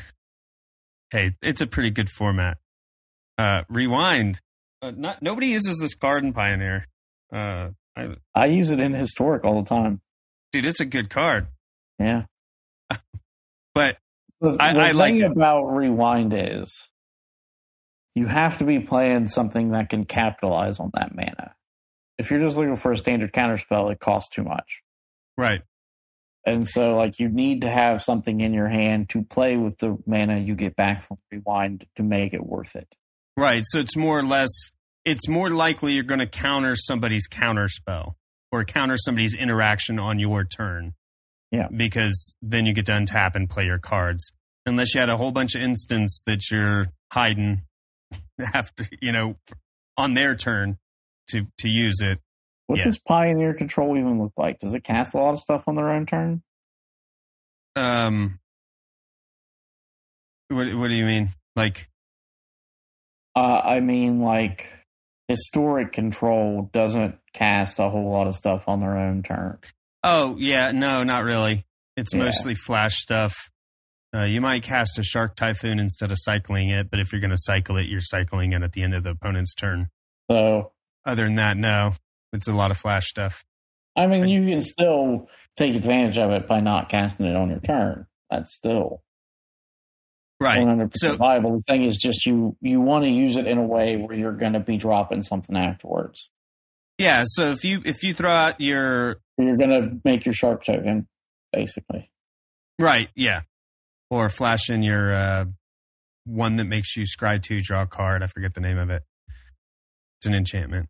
[1.12, 2.58] Hey, it's a pretty good format.
[3.38, 4.42] Uh, rewind.
[4.82, 6.86] Uh, not nobody uses this card in Pioneer.
[7.34, 10.02] Uh, I, I use it in historic all the time.
[10.52, 11.48] dude, it's a good card.
[12.00, 12.24] Yeah.
[13.74, 13.98] But
[14.42, 15.32] The, I- the I like thing it.
[15.32, 16.72] about rewind is
[18.16, 21.54] you have to be playing something that can capitalize on that mana.
[22.18, 24.82] If you're just looking for a standard counterspell, it costs too much.
[25.38, 25.62] right,
[26.46, 29.98] And so like you need to have something in your hand to play with the
[30.06, 32.88] mana you get back from rewind to make it worth it.
[33.36, 33.64] right.
[33.66, 34.50] So it's more or less.
[35.04, 38.16] It's more likely you're going to counter somebody's counterspell
[38.52, 40.94] or counter somebody's interaction on your turn.
[41.52, 41.68] Yeah.
[41.76, 44.32] Because then you get to untap and play your cards.
[44.66, 47.62] Unless you had a whole bunch of instants that you're hiding,
[48.54, 49.36] have to you know,
[49.98, 50.78] on their turn
[51.30, 52.20] to to use it.
[52.68, 52.86] What Yeah.
[52.86, 54.60] does Pioneer Control even look like?
[54.60, 56.42] Does it cast a lot of stuff on their own turn?
[57.76, 58.40] Um,
[60.50, 61.30] what what do you mean?
[61.56, 61.90] Like,
[63.36, 64.72] Uh, I mean, like
[65.28, 69.60] historic control doesn't cast a whole lot of stuff on their own turn.
[70.04, 71.66] oh yeah, no, not really.
[71.98, 72.24] It's Yeah.
[72.26, 73.34] mostly flash stuff.
[74.16, 77.32] Uh, you might cast a shark typhoon instead of cycling it, but if you're going
[77.32, 79.90] to cycle it, you're cycling it at the end of the opponent's turn.
[80.32, 80.72] So,
[81.06, 81.94] Other than that, no,
[82.32, 83.44] it's a lot of flash stuff.
[83.98, 87.60] I mean, you can still take advantage of it by not casting it on your
[87.60, 88.08] turn.
[88.30, 89.02] That's still
[90.40, 90.60] Right.
[90.60, 91.58] 100% viable.
[91.58, 94.34] The thing is just you you want to use it in a way where you're
[94.36, 96.30] going to be dropping something afterwards.
[96.98, 97.24] Yeah.
[97.26, 101.08] So if you if you throw out your You're going to make your shark token,
[101.54, 102.12] basically.
[102.80, 103.42] right, yeah,
[104.16, 105.46] or flash in your uh,
[106.26, 108.24] one that makes you scry two, draw a card.
[108.24, 109.04] I forget the name of it.
[110.18, 110.90] It's an enchantment.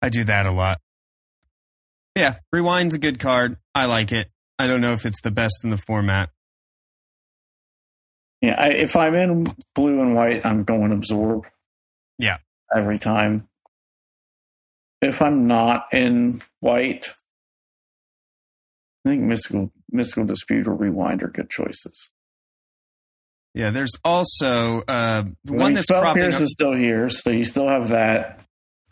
[0.00, 0.80] I do that a lot.
[2.14, 3.56] Yeah, rewind's a good card.
[3.74, 4.30] I like it.
[4.58, 6.30] I don't know if it's the best in the format.
[8.40, 11.46] Yeah, I, if I'm in blue and white, I'm going absorb.
[12.18, 12.38] Yeah.
[12.74, 13.48] Every time.
[15.02, 17.08] If I'm not in white,
[19.06, 22.10] I think mystical mystical dispute or rewind are good choices.
[23.54, 26.42] Yeah, there's also uh, I one mean, that's Spell Pierce up.
[26.42, 28.40] is still here, so you still have that.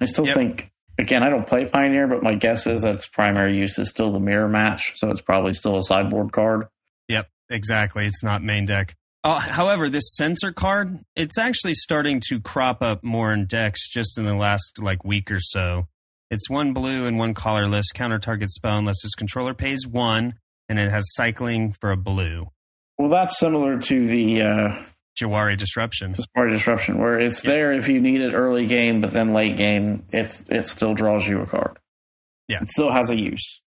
[0.00, 0.34] I still Yep.
[0.36, 4.12] think again, I don't play Pioneer, but my guess is that's primary use is still
[4.12, 6.68] the mirror match, so it's probably still a sideboard card.
[7.08, 8.06] Yep, exactly.
[8.06, 8.94] It's not main deck.
[9.22, 14.18] Uh, however, this Censor card, it's actually starting to crop up more in decks just
[14.18, 15.88] in the last like week or so.
[16.34, 20.34] It's one blue and one colorless counter target spell unless its controller pays one,
[20.68, 22.48] and it has cycling for a blue.
[22.98, 24.82] Well, that's similar to the uh,
[25.16, 26.12] Jwari disruption.
[26.14, 27.50] Discord Disruption, where it's Yeah.
[27.50, 31.24] there if you need it early game, but then late game, it's it still draws
[31.26, 31.78] you a card.
[32.48, 32.62] Yeah.
[32.62, 33.60] it still has a use.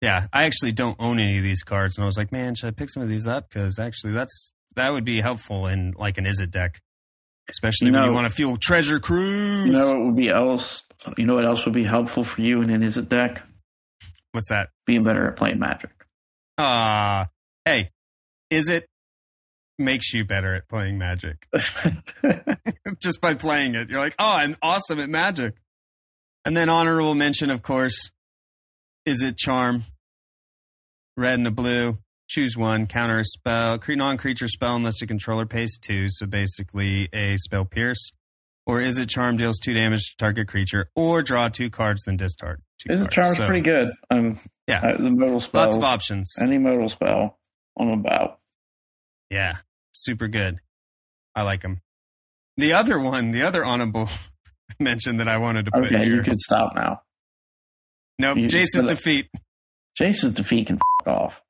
[0.00, 2.68] Yeah, I actually don't own any of these cards, and I was like, man, should
[2.68, 3.48] I pick some of these up?
[3.48, 6.80] Because actually, that's that would be helpful in like an Izzet deck,
[7.48, 9.66] especially You when you want to fuel Treasure Cruise.
[9.66, 10.84] You know what would be else?
[11.16, 13.42] You know what else would be helpful for you in an Izzet deck?
[14.32, 14.70] What's that?
[14.86, 15.90] Being better at playing Magic.
[16.58, 17.28] Ah,
[17.64, 17.90] hey,
[18.52, 18.84] Izzet
[19.78, 21.46] makes you better at playing Magic
[23.02, 23.88] just by playing it?
[23.88, 25.54] You're like, oh, I'm awesome at Magic.
[26.44, 28.10] And then honorable mention, of course,
[29.06, 29.84] Izzet Charm?
[31.16, 31.98] Red and a blue.
[32.28, 32.86] Choose one.
[32.86, 33.78] Counter a spell.
[33.88, 36.06] Non-creature spell unless the controller pays two.
[36.08, 38.10] So basically a spell pierce.
[38.66, 42.60] Or Izzet Charm deals two damage to target creature, or draw two cards then discard
[42.80, 43.10] two Izzet.
[43.12, 43.90] Charm's So, pretty good.
[44.10, 44.80] Um, Yeah.
[44.80, 45.62] uh, the modal spell.
[45.62, 46.34] Lots of options.
[46.42, 47.38] Any modal spell
[47.76, 48.40] on about.
[49.30, 49.58] Yeah,
[49.92, 50.58] super good.
[51.36, 51.80] I like them.
[52.56, 54.08] The other one, the other honorable
[54.80, 56.16] mention that I wanted to put Okay, here.
[56.16, 57.02] you could stop now.
[58.18, 59.28] nope, you- Jace's defeat.
[59.96, 61.42] Jace's defeat can f- off.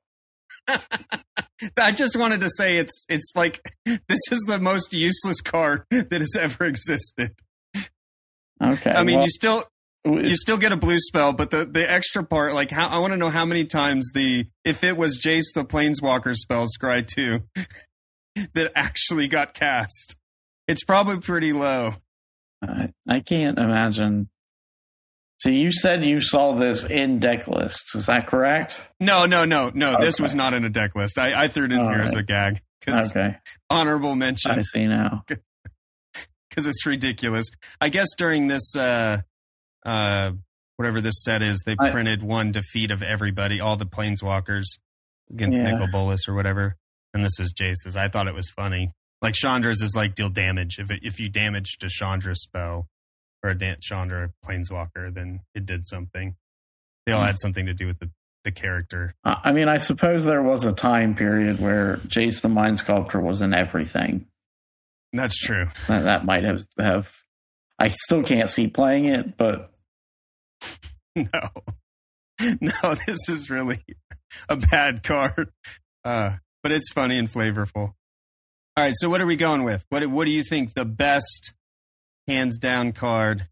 [1.77, 6.13] I just wanted to say it's it's like this is the most useless card that
[6.13, 7.35] has ever existed.
[8.63, 8.91] Okay.
[8.91, 9.65] I mean, well, you still
[10.05, 13.13] you still get a blue spell, but the the extra part, like how I want
[13.13, 17.41] to know how many times the if it was Jace the Planeswalker spell Scry two
[18.55, 20.17] that actually got cast.
[20.69, 21.95] It's probably pretty low.
[22.63, 24.29] I, I can't imagine.
[25.47, 27.95] So you said you saw this in deck lists.
[27.95, 28.81] Is that correct?
[28.99, 29.97] No, no, no, no.
[30.01, 31.21] This was not in a deck list.
[31.21, 33.37] I, I threw it in All here as a gag Okay,
[33.71, 34.51] honorable mention.
[34.51, 35.23] I see now.
[36.51, 37.47] because it's ridiculous.
[37.81, 39.19] I guess during this, uh,
[39.85, 40.31] uh,
[40.79, 44.65] whatever this set is, they I- printed one defeat of everybody, all the planeswalkers
[45.31, 45.71] against Yeah.
[45.71, 46.75] Nicol Bolas or whatever.
[47.15, 47.97] And this is Jace's.
[47.97, 48.91] I thought it was funny.
[49.23, 50.81] Like Chandra's is like deal damage.
[50.81, 52.89] If it, if you damage a Chandra spell
[53.47, 56.37] or a dance Chandra planeswalker, then it did something.
[57.07, 57.27] They all Hmm.
[57.29, 58.11] had something to do with the,
[58.45, 59.15] the character.
[59.25, 63.21] I I mean, I suppose there was a time period where Jace the Mind Sculptor
[63.21, 64.27] was in everything.
[65.13, 65.67] That's true.
[65.89, 67.11] That, that might have have.
[67.79, 69.73] I still can't see playing it, but
[71.17, 71.41] No,
[72.61, 73.83] no, this is really
[74.49, 75.51] a bad card.
[76.05, 77.95] Uh, but it's funny and flavorful.
[78.77, 79.85] All right, so what are we going with?
[79.89, 81.55] What what do you think the best
[82.27, 83.49] hands down card?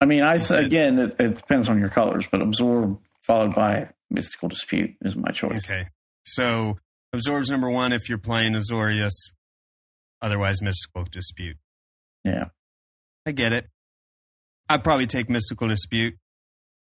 [0.00, 4.48] I mean, I again, it, it depends on your colors, but absorb followed by mystical
[4.48, 5.64] dispute is my choice.
[5.64, 5.84] Okay,
[6.24, 6.78] so
[7.12, 9.12] absorbs number one if you're playing Azorius.
[10.20, 11.56] Otherwise, mystical dispute.
[12.24, 12.46] Yeah.
[13.26, 13.66] I get it.
[14.68, 16.14] I'd probably take mystical dispute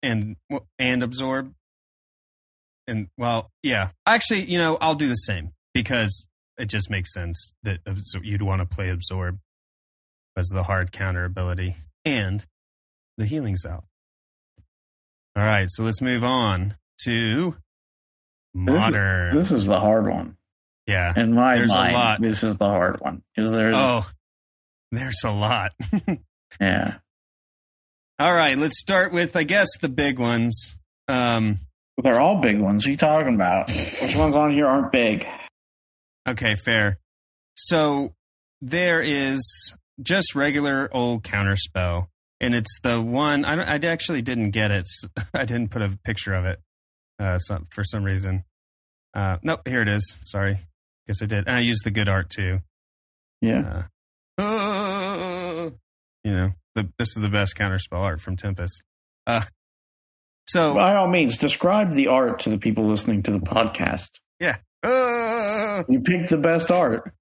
[0.01, 0.37] and
[0.79, 1.53] and absorb.
[2.87, 3.89] And well, yeah.
[4.05, 6.27] Actually, you know, I'll do the same because
[6.57, 9.39] it just makes sense that absor- you'd want to play absorb
[10.37, 12.45] as the hard counter ability and
[13.17, 13.83] the healing salve.
[15.35, 17.55] All right, so let's move on to
[18.53, 19.37] modern.
[19.37, 20.37] This is the hard one
[20.85, 21.13] yeah.
[21.15, 21.93] in my There's a mind.
[21.93, 22.21] lot.
[22.21, 23.23] This is the hard one.
[23.35, 23.73] Is there?
[23.73, 24.07] Oh,
[24.91, 25.71] there's a lot.
[26.61, 26.97] Yeah.
[28.19, 30.77] All right, let's start with I guess the big ones.
[31.07, 31.61] Um,
[31.97, 32.83] They're all big ones.
[32.83, 33.71] What are you talking about?
[33.71, 35.27] Which ones on here aren't big?
[36.29, 36.99] okay, fair.
[37.55, 38.13] So
[38.61, 42.07] there is just regular old counterspell,
[42.39, 44.87] and it's the one I, I actually didn't get it.
[45.33, 46.59] I didn't put a picture of it
[47.19, 48.43] uh, some, for some reason.
[49.13, 50.17] Uh, nope, here it is.
[50.25, 50.57] Sorry,
[51.07, 51.47] guess I did.
[51.47, 52.59] And I used the good art too.
[53.41, 53.83] Yeah.
[54.37, 55.69] Uh, uh,
[56.23, 58.81] you know, the, this is the best counterspell art from Tempest.
[59.27, 59.43] Uh,
[60.47, 64.09] so By all means, describe the art to the people listening to the podcast.
[64.83, 67.13] uh, You picked the best art.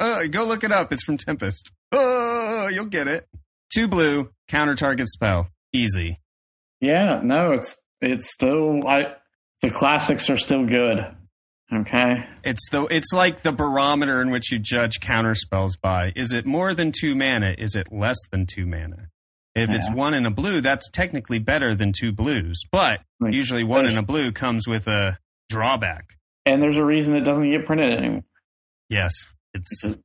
[0.00, 0.92] Uh, go look it up.
[0.92, 1.70] It's from Tempest.
[1.90, 3.26] Uh, you'll get it.
[3.72, 6.18] Two blue counter target spell, easy.
[6.80, 9.14] Yeah, no, it's it's still I
[9.62, 11.06] the classics are still good.
[11.72, 12.26] Okay.
[12.44, 16.12] It's the it's like the barometer in which you judge counter spells by.
[16.14, 17.54] Is it more than two mana?
[17.56, 19.08] Is it less than two mana?
[19.54, 22.62] If it's one in a blue, that's technically better than two blues.
[22.72, 25.18] But Like, usually one in a blue comes with a
[25.50, 26.06] drawback.
[26.46, 28.24] And there's a reason it doesn't get printed anymore.
[28.88, 29.12] Yes.
[29.54, 29.96] It's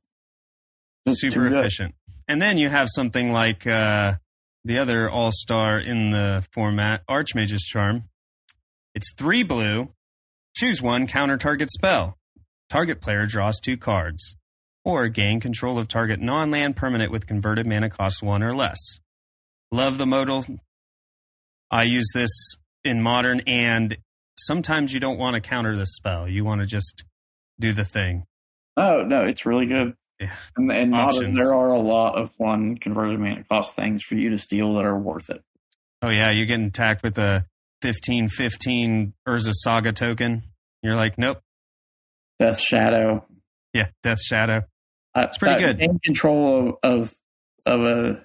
[1.06, 1.94] super efficient.
[2.26, 4.16] And then you have something like uh,
[4.64, 8.04] the other all star in the format, Archmage's Charm.
[8.94, 9.88] It's three blue.
[10.56, 12.18] Choose one counter target spell.
[12.68, 14.36] Target player draws two cards.
[14.84, 18.78] Or gain control of target non land permanent with converted mana cost one or less.
[19.70, 20.44] Love the modal.
[21.70, 22.30] I use this
[22.84, 23.98] in modern, and
[24.36, 26.26] sometimes you don't want to counter the spell.
[26.28, 27.04] You want to just
[27.60, 28.24] do the thing.
[28.78, 29.96] Oh no, it's really good.
[30.20, 30.30] Yeah.
[30.56, 34.30] And, and modern, there are a lot of one converted mana cost things for you
[34.30, 35.42] to steal that are worth it.
[36.00, 37.44] Oh yeah, you're getting attacked with a
[37.82, 40.44] 15 15 Urza Saga token.
[40.82, 41.40] You're like, nope.
[42.38, 43.26] Death Shadow.
[43.74, 44.62] Yeah, Death Shadow.
[45.16, 45.80] It's pretty good.
[45.80, 47.14] In control of of,
[47.66, 48.24] of a,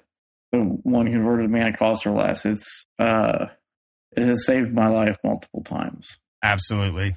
[0.52, 2.46] a one converted mana cost or less.
[2.46, 3.46] It's uh,
[4.16, 6.18] it has saved my life multiple times.
[6.42, 7.16] Absolutely.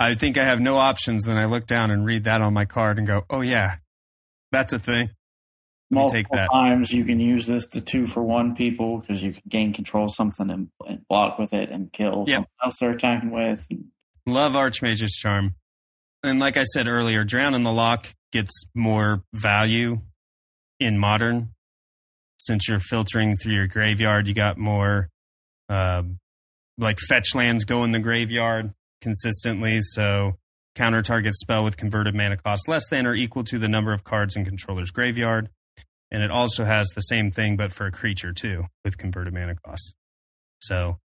[0.00, 1.24] I think I have no options.
[1.24, 3.76] Then I look down and read that on my card and go, oh yeah,
[4.50, 5.10] that's a thing.
[5.90, 6.48] Multiple take that.
[6.52, 10.06] times you can use this to two for one people because you can gain control
[10.06, 12.36] of something and, and block with it and kill Yep.
[12.36, 13.66] something else they're attacking with.
[14.26, 15.54] Love Archmage's Charm.
[16.22, 20.00] And like I said earlier, Drown in the Loch gets more value
[20.78, 21.50] in modern.
[22.38, 25.08] Since you're filtering through your graveyard, you got more
[25.68, 26.18] um,
[26.78, 29.80] like fetch lands go in the graveyard consistently.
[29.80, 30.36] So
[30.74, 34.04] counter target spell with converted mana cost less than or equal to the number of
[34.04, 35.48] cards in controller's graveyard.
[36.10, 39.54] And it also has the same thing, but for a creature too, with converted mana
[39.54, 39.94] cost.
[40.60, 40.98] So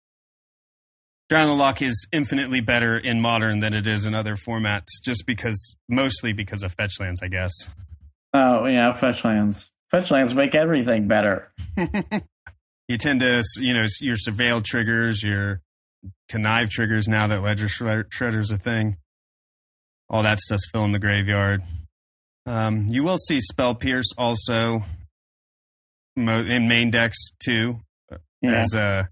[1.27, 5.25] Drown the Loch is infinitely better in modern than it is in other formats, just
[5.25, 7.51] because, mostly because of fetch lands, I guess.
[8.31, 9.71] Oh yeah, fetch lands.
[9.89, 11.51] Fetch lands make everything better.
[12.87, 15.61] you tend to, you know, your surveil triggers, your
[16.29, 18.97] connive triggers now that Ledger Shred- Shredder's a thing.
[20.09, 21.63] All that stuff's filling the graveyard.
[22.45, 24.83] Um, you will see Spell Pierce also
[26.15, 27.79] mo- in main decks too,
[28.41, 28.51] Yeah.
[28.59, 29.09] as a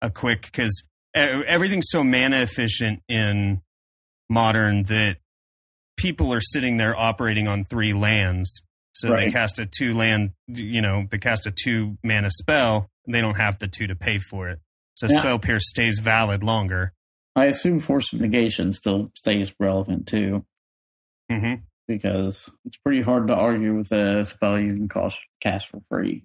[0.00, 0.82] a quick because
[1.14, 3.62] everything's so mana efficient in
[4.28, 5.18] modern that
[5.96, 8.62] people are sitting there operating on three lands.
[8.94, 12.88] So they cast a two land, you know, they cast a two mana spell.
[13.06, 14.60] And they don't have the two to pay for it.
[15.02, 15.20] So Yeah.
[15.20, 16.92] spell pierce stays valid longer.
[17.34, 20.44] I assume force of negation still stays relevant too,
[21.30, 21.54] hmm
[21.88, 26.24] because it's pretty hard to argue with a spell you can cost, cast for free.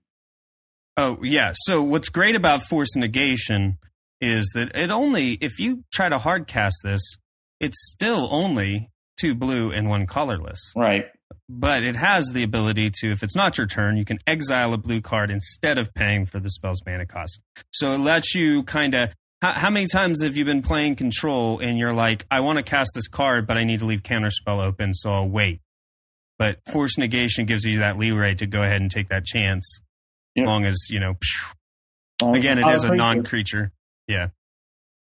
[0.96, 1.54] Oh yeah.
[1.56, 3.78] So what's great about force negation
[4.22, 7.02] is that it only if you try to hard cast this,
[7.60, 10.74] it's still only two blue and one colorless.
[10.76, 11.06] Right.
[11.50, 14.78] But it has the ability to, if it's not your turn, you can exile a
[14.78, 17.40] blue card instead of paying for the spell's mana cost.
[17.72, 19.14] So it lets you kind of.
[19.42, 22.64] How, how many times have you been playing control and you're like, I want to
[22.64, 25.62] cast this card, but I need to leave counterspell open, so I'll wait.
[26.40, 29.80] But force negation gives you that leeway to go ahead and take that chance,
[30.36, 30.44] Yep.
[30.44, 31.16] as long as you know.
[32.22, 33.72] As Again, it not is a non-creature.
[34.08, 34.30] Yeah,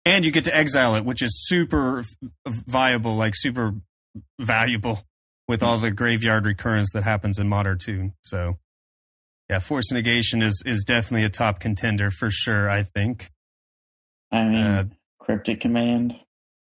[0.05, 2.03] and you get to exile it, which is super
[2.47, 3.73] viable, like super
[4.39, 5.01] valuable
[5.47, 8.11] with all the graveyard recurrence that happens in modern too.
[8.21, 8.57] So,
[9.49, 12.69] yeah, force negation is is definitely a top contender for sure.
[12.69, 13.31] I think.
[14.31, 14.85] I mean, Uh,
[15.19, 16.15] cryptic command.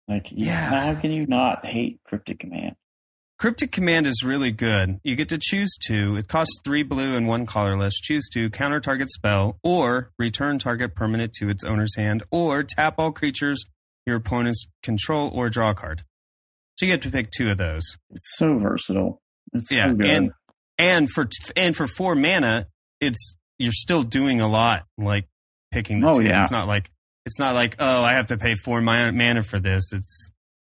[0.08, 0.70] Like, you- Yeah.
[0.94, 2.76] how can you not hate cryptic command?
[3.40, 5.00] Cryptic Command is really good.
[5.04, 6.16] You get to choose two.
[6.16, 7.94] It costs three blue and one colorless.
[8.00, 12.96] Choose two, counter target spell, or return target permanent to its owner's hand, or tap
[12.98, 13.64] all creatures
[14.08, 16.04] your opponents control or draw a card.
[16.78, 17.84] So you get to pick two of those.
[18.12, 19.22] It's so versatile.
[19.54, 20.06] It's Yeah, so good.
[20.08, 20.32] and
[20.78, 22.68] and for and for four mana,
[23.02, 24.86] it's you're still doing a lot.
[24.98, 25.28] Like
[25.72, 26.26] picking the Oh, two.
[26.26, 26.42] yeah.
[26.44, 26.90] It's not like
[27.26, 29.92] it's not like oh I have to pay four mana, mana for this.
[29.94, 30.30] It's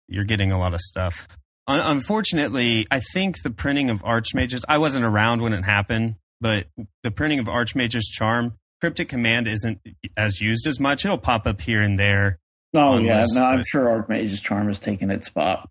[0.08, 1.28] you're getting a lot of stuff.
[1.68, 4.64] Un- unfortunately, I think the printing of Archmages.
[4.68, 6.66] I wasn't around when it happened, but
[7.04, 9.78] the printing of Archmage's Charm, Cryptic Command isn't
[10.16, 11.04] as used as much.
[11.04, 12.38] It'll pop up here and there.
[12.74, 13.20] oh, yeah.
[13.20, 15.68] lists, No, I'm but- sure Archmage's Charm has taken its spot.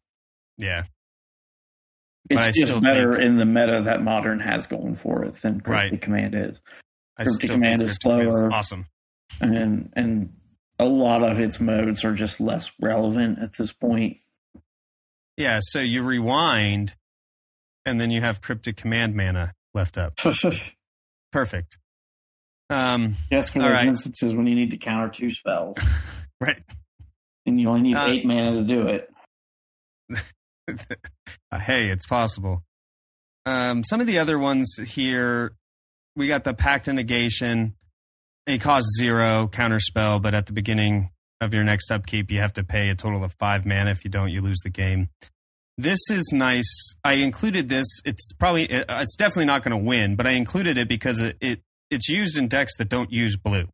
[0.59, 0.83] Yeah,
[2.29, 5.23] But It's I just still better think- in the meta that Modern has going for
[5.25, 6.01] it than Cryptic Right.
[6.01, 6.59] Command is.
[7.19, 8.51] Cryptic Command is slower.
[8.53, 8.85] awesome.
[9.41, 10.33] And, and
[10.77, 14.17] a lot of its modes are just less relevant at this point.
[15.37, 16.95] Yeah, so you rewind,
[17.85, 20.17] and then you have cryptic command mana left up.
[21.31, 21.77] Perfect.
[22.69, 23.85] Um, Yes, All those right.
[23.87, 25.77] instances when you need to counter two spells,
[26.41, 26.61] right.
[27.45, 29.09] and you only need Uh, eight mana to do it.
[31.51, 32.63] Uh, hey, it's possible.
[33.47, 35.53] Um, some of the other ones here,
[36.15, 37.73] we got the Pact of Negation.
[38.45, 41.09] It costs zero counterspell, but at the beginning
[41.41, 43.89] of your next upkeep, you have to pay a total of five mana.
[43.89, 45.09] If you don't, you lose the game.
[45.79, 46.93] this is nice.
[47.03, 47.87] I included this.
[48.05, 51.61] It's probably it's definitely not going to win, but I included it because it, it
[51.89, 53.67] it's used in decks that don't use blue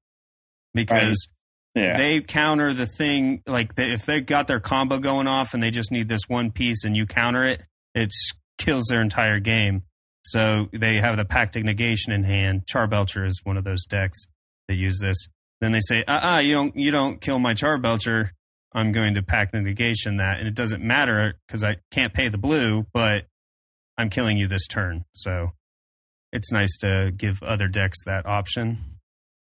[0.74, 1.28] because
[1.76, 1.98] Yeah.
[1.98, 5.92] they counter the thing like if they got their combo going off and they just
[5.92, 7.62] need this one piece and you counter it,
[7.94, 8.14] it
[8.58, 9.84] kills their entire game.
[10.24, 12.64] So they have the Pact of Negation in hand.
[12.66, 14.26] Charbelcher is one of those decks
[14.68, 15.28] that use this.
[15.62, 18.30] Then they say, "Uh, uh you don't, you don't kill my Charbelcher.
[18.74, 22.30] I'm going to Pact of Negation that, and it doesn't matter because I can't pay
[22.30, 23.26] the blue, but
[23.98, 25.52] I'm killing you this turn." So
[26.34, 28.95] it's nice to give other decks that option.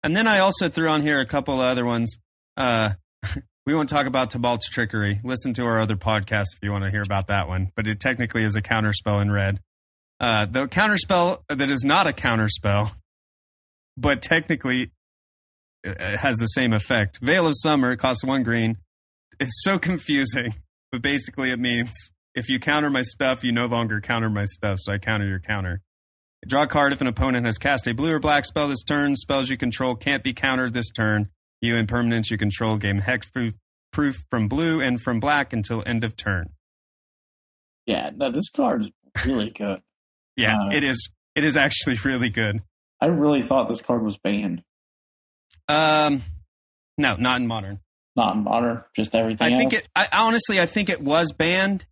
[0.04, 2.18] And then I also threw on here a couple of other ones.
[2.58, 2.90] Uh,
[3.66, 5.18] we won't talk about Tibalt's trickery.
[5.24, 7.72] Listen to our other podcast if you want to hear about that one.
[7.74, 9.60] But it technically is a counterspell in red.
[10.20, 12.92] Uh, the counterspell that is not a counterspell,
[13.96, 14.92] but technically
[15.86, 17.18] uh, has the same effect.
[17.22, 18.76] Veil of Summer costs one green.
[19.40, 20.54] It's so confusing,
[20.92, 24.80] but basically it means if you counter my stuff, you no longer counter my stuff,
[24.80, 25.80] so I counter your counter.
[26.48, 29.16] Draw a card if an opponent has cast a blue or black spell this turn.
[29.16, 31.28] Spells you control can't be countered this turn.
[31.60, 33.54] You and permanents you control gain hex proof,
[33.92, 36.50] proof from blue and from black until end of turn.
[37.86, 38.90] yeah, no, this card's
[39.24, 39.80] really good.
[40.36, 41.08] Yeah, Uh, it is.
[41.36, 42.60] It is actually really good.
[43.00, 44.64] I really thought this card was banned.
[45.68, 46.22] Um,
[46.98, 47.78] no, not in modern.
[48.16, 49.82] Not in modern, just everything I think else.
[49.84, 49.88] it.
[49.94, 51.86] I honestly, I think it was banned,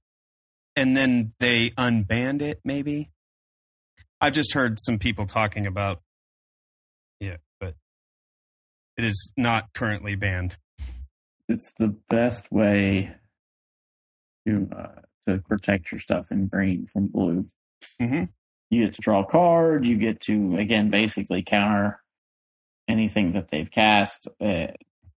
[0.75, 2.59] and then they unbanned it.
[2.65, 3.11] Maybe.
[4.23, 6.01] I've just heard some people talking about.
[7.19, 7.75] Yeah, but
[8.97, 10.57] it is not currently banned.
[11.49, 13.15] it's the best way
[14.47, 17.49] to uh, to protect your stuff in green from blue.
[18.01, 18.29] Mhm.
[18.71, 19.85] You get to draw a card.
[19.85, 22.01] You get to again basically counter
[22.89, 24.29] anything that they've cast.
[24.41, 24.69] Uh,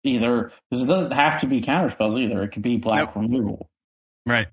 [0.02, 2.42] either because it doesn't have to be counter spells either.
[2.42, 3.68] It could be black removal.
[4.26, 4.48] Right.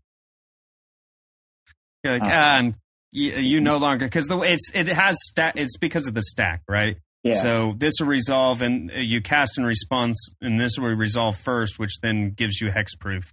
[2.03, 2.75] You're like, Uh, ah, I'm,
[3.11, 5.53] you, you no longer because the way it's it has stack.
[5.57, 6.97] It's because of the stack, right?
[7.23, 7.33] Yeah.
[7.33, 11.77] So this will resolve, and uh, you cast in response, and this will resolve first,
[11.77, 13.25] which then gives you hexproof.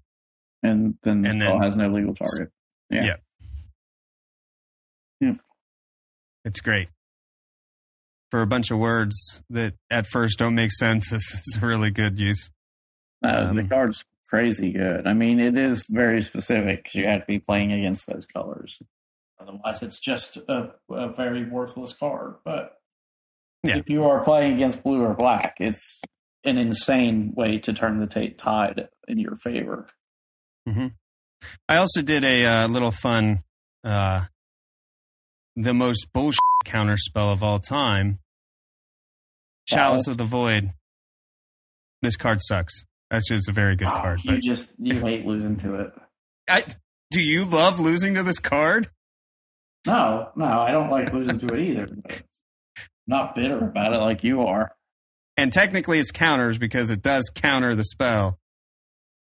[0.63, 2.51] and then the and then- has no legal target.
[2.91, 3.05] Yeah.
[3.05, 3.17] Yeah.
[5.21, 5.33] Yeah.
[6.45, 6.89] It's great
[8.31, 11.11] for a bunch of words that at first don't make sense.
[11.11, 12.51] This is a really good use.
[13.25, 15.07] Uh, the Um, card's crazy good.
[15.07, 16.95] I mean, it is very specific.
[16.95, 18.79] you have to be playing against those colors.
[19.41, 22.37] Otherwise, it's just a, a very worthless card.
[22.45, 22.73] But
[23.63, 23.79] Yeah.
[23.79, 26.01] if you are playing against blue or black, it's
[26.45, 29.87] an insane way to turn the ta- tide in your favor.
[30.67, 33.43] I also did a uh, little fun,
[33.85, 34.25] uh,
[35.57, 38.19] the most bullshit counter spell of all time,
[39.67, 40.73] Chalice of the Void.
[42.03, 42.85] This card sucks.
[43.11, 44.21] That's just a very good Ah, card.
[44.25, 45.91] you But just you hate losing to it.
[46.49, 46.65] I,
[47.11, 48.91] do you love losing to this card?
[49.87, 51.89] No, no, I don't like losing to it either.
[53.07, 54.73] not bitter about it like you are.
[55.37, 58.39] And technically, it's counters because it does counter the spell.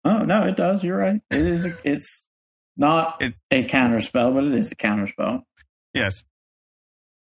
[0.04, 0.82] Oh no, it does.
[0.82, 1.20] You're right.
[1.30, 1.64] It is.
[1.64, 2.24] A, it's
[2.76, 5.46] not It- a counter spell, but it is a counter spell.
[5.94, 6.24] Yes.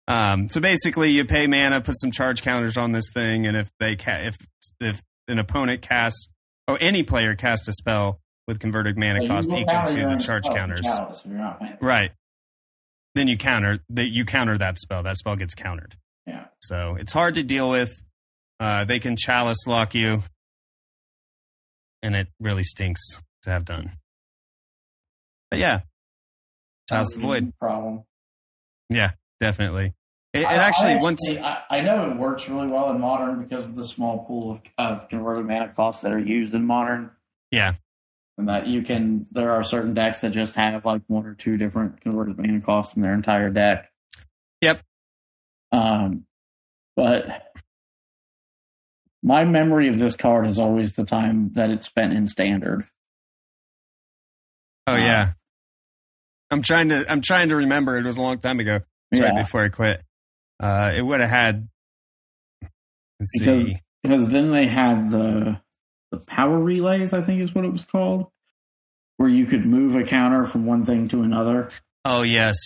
[0.08, 3.70] Um, so basically, you pay mana, put some charge counters on this thing, and if
[3.80, 4.36] they ca- if
[4.80, 6.28] if an opponent casts
[6.68, 10.44] or any player casts a spell with converted mana So cost equal to the charge
[10.44, 11.76] counters, Chalice if you're not paying.
[11.80, 12.12] right?
[13.14, 15.02] Then you counter that you counter that spell.
[15.04, 15.96] That spell gets countered.
[16.26, 16.46] Yeah.
[16.62, 17.92] So it's hard to deal with.
[18.58, 20.22] Uh, they can chalice lock you,
[22.02, 23.00] and it really stinks
[23.42, 23.92] to have done.
[25.50, 25.80] But yeah,
[26.88, 28.04] Chalice the Void, problem.
[28.90, 29.92] Yeah, definitely.
[30.32, 33.42] It, it I- I actually once I, I know it works really well in modern
[33.42, 37.10] because of the small pool of, of converted mana costs that are used in modern.
[37.50, 37.74] Yeah.
[38.36, 41.56] And that you can, there are certain decks that just have like one or two
[41.56, 43.90] different converted mana costs in their entire deck.
[44.60, 44.82] Yep.
[45.70, 46.24] Um,
[46.96, 47.52] but
[49.22, 52.84] my memory of this card is always the time that it's spent in standard.
[54.86, 55.32] Oh yeah.
[56.50, 57.96] I'm trying to I'm trying to remember.
[57.98, 58.80] It was a long time ago.
[59.10, 60.02] It's right before I quit.
[60.60, 61.68] Uh, it would have had.
[63.20, 63.76] Let's Because- see.
[64.02, 65.60] because then they had the
[66.14, 68.26] the power relays i think is what it was called
[69.16, 71.70] where you could move a counter from one thing to another
[72.04, 72.56] Oh yes.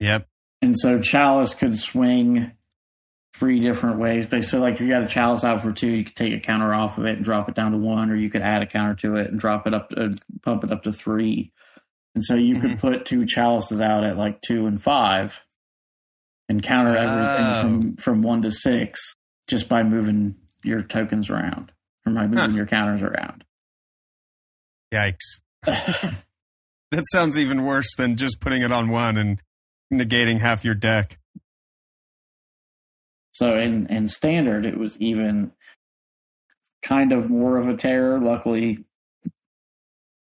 [0.00, 0.26] Yep.
[0.60, 2.50] and so chalice could swing
[3.34, 6.04] three different ways But so like if you got a chalice out for two you
[6.04, 8.28] could take a counter off of it and drop it down to one or you
[8.30, 10.92] could add a counter to it and drop it up to pump it up to
[10.92, 11.52] three
[12.14, 12.80] and so you could mm-hmm.
[12.80, 15.40] put two chalices out at like two and five
[16.48, 17.60] and counter everything Oh.
[17.62, 19.14] from from one to six
[19.48, 20.34] just by moving
[20.64, 21.70] your tokens around
[22.06, 22.56] or by moving Huh.
[22.56, 23.44] your counters around
[24.92, 25.40] Yikes.
[25.64, 29.40] that sounds even worse than just putting it on one and
[29.92, 31.18] negating half your deck.
[33.34, 35.52] So in in standard, it was even
[36.82, 38.18] kind of more of a terror.
[38.20, 38.84] Luckily,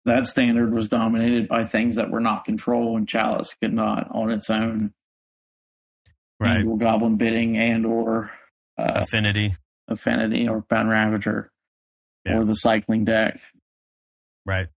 [0.07, 4.31] that standard was dominated by things that were not control, and Chalice could not on
[4.31, 4.93] its own
[6.41, 6.64] Right.
[6.79, 8.31] Goblin bidding and or
[8.77, 9.57] uh, Affinity.
[9.89, 11.51] Affinity Arcbound Ravager
[12.25, 12.39] Yeah.
[12.39, 13.41] or the cycling deck.
[14.47, 14.68] Right.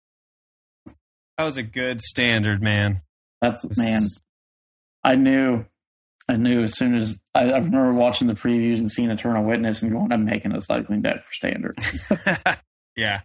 [1.38, 3.03] That was a good standard, man.
[3.40, 4.03] That's man.
[5.05, 5.64] I knew,
[6.28, 9.82] I knew as soon as I, I remember watching the previews and seeing Eternal Witness
[9.82, 11.78] and going, I'm making a cycling deck for standard.
[12.97, 13.20] yeah.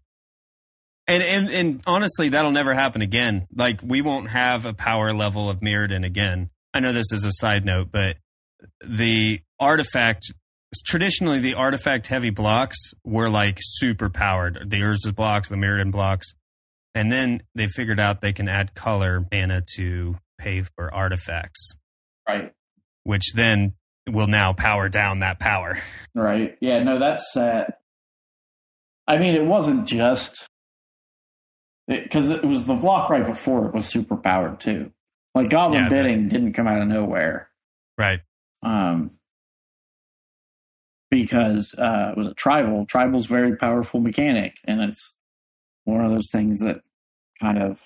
[1.07, 3.47] And, and and honestly, that'll never happen again.
[3.55, 6.49] Like we won't have a power level of Mirrodin again.
[6.73, 8.17] I know this is a side note, but
[8.85, 10.31] the artifact
[10.85, 14.69] traditionally the artifact heavy blocks were like super powered.
[14.69, 16.33] The Urza's blocks, the Mirrodin blocks.
[16.95, 21.75] And then they figured out they can add color mana to pay for artifacts,
[22.27, 22.51] right.
[23.03, 23.73] which then
[24.09, 25.77] will now power down that power.
[26.13, 26.57] Right.
[26.59, 27.79] Yeah, no, that's set.
[29.07, 30.47] I mean, it wasn't just
[31.87, 34.91] because it, was the block right before it was super powered too.
[35.33, 37.49] Like Goblin Yeah, bidding didn't come out of nowhere.
[37.97, 38.19] Right.
[38.63, 39.11] Um,
[41.11, 42.87] because uh, it was a tribal.
[42.87, 45.13] Tribal's very powerful mechanic, and it's
[45.83, 46.77] one of those things that
[47.39, 47.79] kind of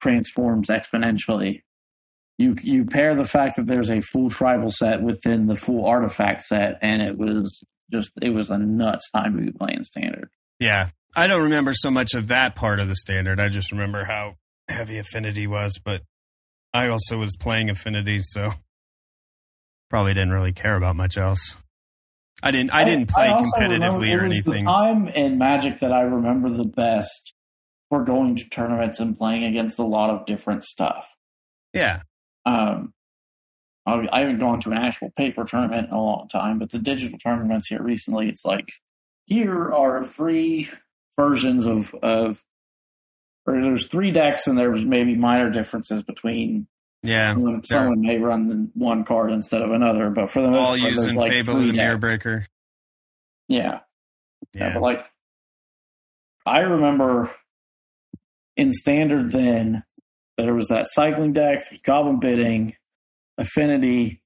[0.00, 1.62] transforms exponentially.
[2.36, 6.42] You you pair the fact that there's a full tribal set within the full artifact
[6.42, 10.30] set, and it was just it was a nuts time to be playing standard.
[10.60, 10.90] Yeah.
[11.16, 13.40] I don't remember so much of that part of the standard.
[13.40, 14.34] I just remember how
[14.68, 16.02] heavy affinity was, but
[16.74, 18.52] I also was playing affinity, so
[19.88, 21.56] probably didn't really care about much else.
[22.42, 24.64] I didn't I didn't play remember competitively it or anything.
[24.64, 27.34] The time in Magic that I remember the best
[27.88, 31.08] for going to tournaments and playing against a lot of different stuff.
[31.72, 32.02] Yeah.
[32.46, 32.92] Um,
[33.86, 36.78] I I haven't gone to an actual paper tournament in a long time, but the
[36.78, 38.70] digital tournaments here recently, it's like
[39.26, 40.68] here are three
[41.18, 42.42] versions of of,
[43.46, 46.68] or there's three decks, and there was maybe minor differences between
[47.02, 47.32] Yeah.
[47.34, 50.92] someone, someone may run one card instead of another, but for the most All part,
[50.92, 51.98] using like Fable three the Mirror.
[51.98, 52.46] Breaker.
[53.48, 53.80] Yeah,
[54.54, 54.74] yeah, Yeah.
[54.74, 55.04] but like
[56.44, 57.30] I remember
[58.56, 59.84] in standard then
[60.36, 62.74] there was that cycling deck, goblin bidding,
[63.38, 64.22] affinity,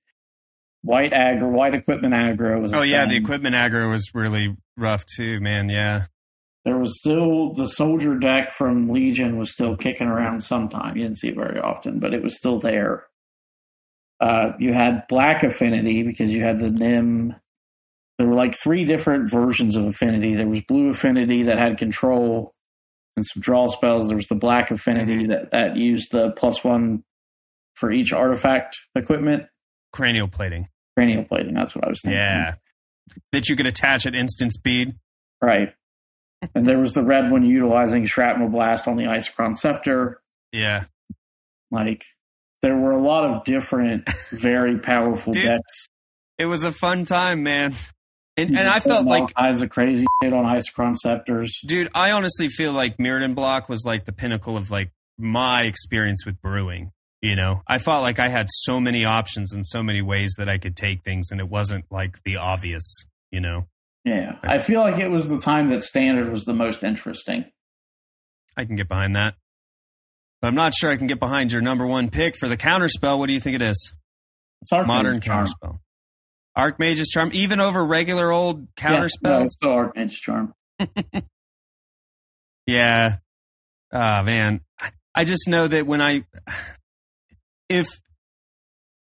[0.82, 2.72] white aggro, white equipment aggro was.
[2.74, 5.68] Oh yeah, the equipment aggro was really rough too, man.
[5.68, 6.06] Yeah.
[6.64, 10.96] There was still the soldier deck from Legion was still kicking around sometime.
[10.96, 13.06] You didn't see it very often, but it was still there.
[14.20, 17.34] Uh, you had black affinity because you had the Nim.
[18.18, 20.34] There were like three different versions of affinity.
[20.34, 22.54] There was blue affinity that had control
[23.16, 24.06] and some draw spells.
[24.06, 27.02] There was the black affinity that, that used the plus one
[27.74, 29.46] for each artifact equipment.
[29.92, 30.68] Cranial plating.
[30.96, 32.18] Cranial plating, that's what I was thinking.
[32.18, 32.54] Yeah.
[33.32, 34.94] That you could attach at instant speed.
[35.42, 35.74] Right.
[36.54, 40.20] And there was the red one utilizing shrapnel blast on the Isochron Scepter.
[40.52, 40.84] Yeah.
[41.70, 42.04] Like
[42.60, 45.88] there were a lot of different, very powerful Dude, decks.
[46.38, 47.74] It was a fun time, man.
[48.36, 51.60] And and I felt like kinds of crazy shit on Isochron Scepters.
[51.66, 56.24] Dude, I honestly feel like Mirrodin Block was like the pinnacle of like my experience
[56.24, 56.92] with brewing.
[57.20, 60.48] You know, I felt like I had so many options and so many ways that
[60.48, 63.04] I could take things, and it wasn't like the obvious.
[63.30, 63.66] You know,
[64.04, 67.44] Yeah, I feel like it was the time that Standard was the most interesting.
[68.56, 69.34] I can get behind that,
[70.40, 73.18] but I'm not sure I can get behind your number one pick for the counterspell.
[73.18, 73.92] What do you think it is?
[74.60, 75.46] It's Archmage's Modern charm.
[75.46, 75.78] counterspell.
[76.54, 79.08] Archmage's charm, even over regular old Yeah, counterspell.
[79.22, 80.52] no, it's still Archmage's charm.
[82.66, 83.16] Yeah.
[83.92, 84.60] Ah, man.
[85.14, 86.24] I just know that when I
[87.68, 87.88] if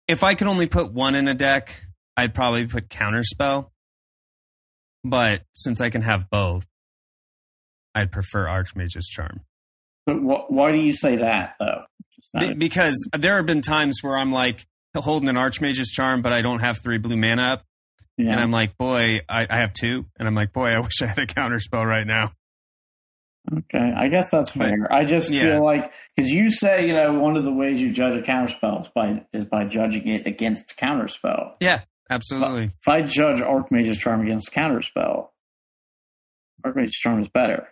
[0.07, 1.85] if I could only put one in a deck,
[2.17, 3.69] I'd probably put counterspell.
[5.03, 6.65] But since I can have both,
[7.95, 9.41] I'd prefer Archmage's charm.
[10.05, 11.83] But wh- why do you say that though?
[12.39, 16.41] Be- because there have been times where I'm like holding an Archmage's charm, but I
[16.41, 17.63] don't have three blue mana up.
[18.17, 18.31] yeah.
[18.31, 20.05] And I'm like, boy, I, I have two.
[20.17, 22.33] And I'm like, boy, I wish I had a counterspell right now.
[23.51, 24.91] Okay, I guess that's But- fair.
[24.93, 25.41] I just yeah.
[25.55, 28.81] feel like because you say you know one of the ways you judge a counterspell
[28.81, 31.53] is by is by judging it against counterspell.
[31.61, 32.65] Yeah, absolutely.
[32.81, 35.29] If I judge Archmage's charm against counterspell,
[36.63, 37.67] Archmage's charm is better.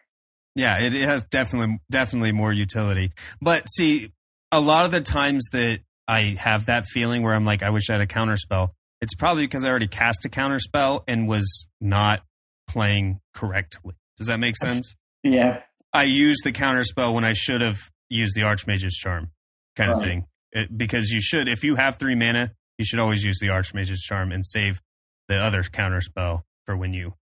[0.56, 3.12] Yeah, it, it has definitely definitely more utility.
[3.42, 4.12] But see,
[4.52, 7.90] a lot of the times that I have that feeling where I'm like, I wish
[7.90, 8.70] I had a counterspell,
[9.02, 12.22] it's probably because I already cast a counterspell and was not
[12.68, 13.96] playing correctly.
[14.18, 14.96] Does that make sense?
[15.24, 15.62] Yeah,
[15.94, 19.32] I used the counterspell when I should have used the Archmage's Charm
[19.76, 20.08] kind of Right.
[20.08, 20.26] thing.
[20.54, 24.02] It, because you should, if you have three mana, you should always use the Archmage's
[24.02, 24.82] Charm and save
[25.28, 27.14] the other counter spell for when you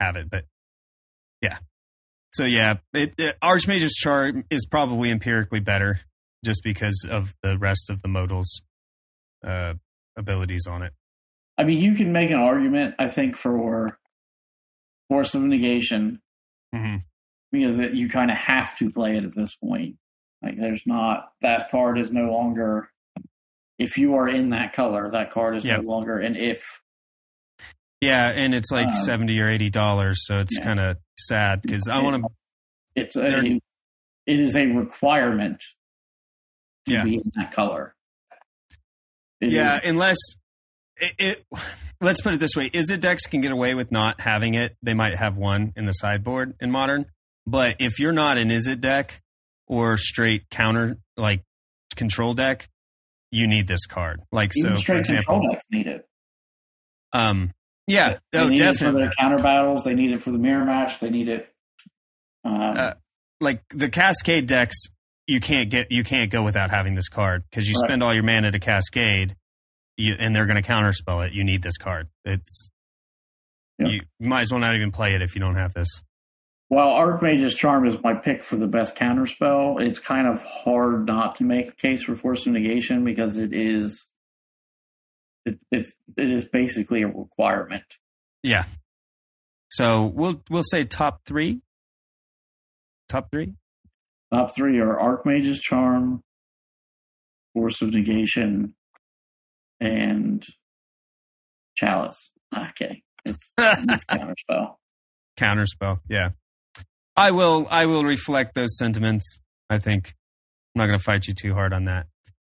[0.00, 0.30] have it.
[0.30, 0.44] But
[1.40, 1.58] yeah.
[2.32, 6.00] So yeah, it, it, Archmage's Charm is probably empirically better
[6.44, 8.62] just because of the rest of the modals
[9.46, 9.74] uh,
[10.16, 10.92] abilities on it.
[11.58, 13.98] I mean, you can make an argument, I think, for
[15.08, 16.20] Force of Negation
[16.74, 16.96] hmm
[17.52, 19.96] because it, you kind of have to play it at this point.
[20.40, 22.89] Like, there's not that card is no longer.
[23.80, 25.82] If you are in that color, that card is Yep.
[25.82, 26.62] no longer an if.
[28.02, 30.64] Yeah, and it's like Um, seventy or eighty dollars, so it's yeah.
[30.64, 32.28] kind of sad because I want to.
[32.94, 33.60] It's a, it
[34.26, 35.60] is a requirement
[36.86, 37.04] to Yeah.
[37.04, 37.94] be in that color.
[39.40, 40.18] It Yeah, is- unless
[40.96, 41.46] it, it.
[42.02, 44.76] Let's put it this way: Izzet decks can get away with not having it.
[44.82, 47.06] They might have one in the sideboard in modern,
[47.46, 49.22] but if you're not an Izzet deck
[49.66, 51.42] or straight counter like
[51.96, 52.68] control deck,
[53.30, 54.20] you need this card.
[54.32, 56.06] Like even so, for example, decks need it.
[57.12, 57.52] um,
[57.86, 58.86] yeah, They oh, need definitely.
[58.88, 59.82] it for their counter battles.
[59.84, 61.00] They need it for the mirror match.
[61.00, 61.52] They need it.
[62.44, 62.94] Um, Uh,
[63.40, 64.76] like the Cascade decks,
[65.26, 67.88] you can't get you can't go without having this card because you Right.
[67.88, 69.36] spend all your mana to Cascade,
[69.96, 71.32] you, and they're going to counterspell it.
[71.32, 72.08] You need this card.
[72.24, 72.68] It's
[73.78, 73.88] Yep.
[73.90, 76.02] you, you might as well not even play it if you don't have this.
[76.70, 81.34] While Archmage's Charm is my pick for the best counterspell, it's kind of hard not
[81.36, 84.06] to make a case for Force of Negation because it is
[85.44, 87.82] it, it's it is basically a requirement.
[88.44, 88.66] Yeah.
[89.72, 91.60] So we'll we'll say top three.
[93.08, 93.54] Top three.
[94.32, 96.22] Top three are Archmage's Charm,
[97.52, 98.76] Force of Negation,
[99.80, 100.46] and
[101.76, 102.30] Chalice.
[102.56, 104.76] Okay, it's, it's counterspell.
[105.36, 105.98] Counterspell.
[106.08, 106.28] Yeah.
[107.16, 109.38] I will I will reflect those sentiments.
[109.68, 110.14] I think
[110.74, 112.06] I'm not going to fight you too hard on that.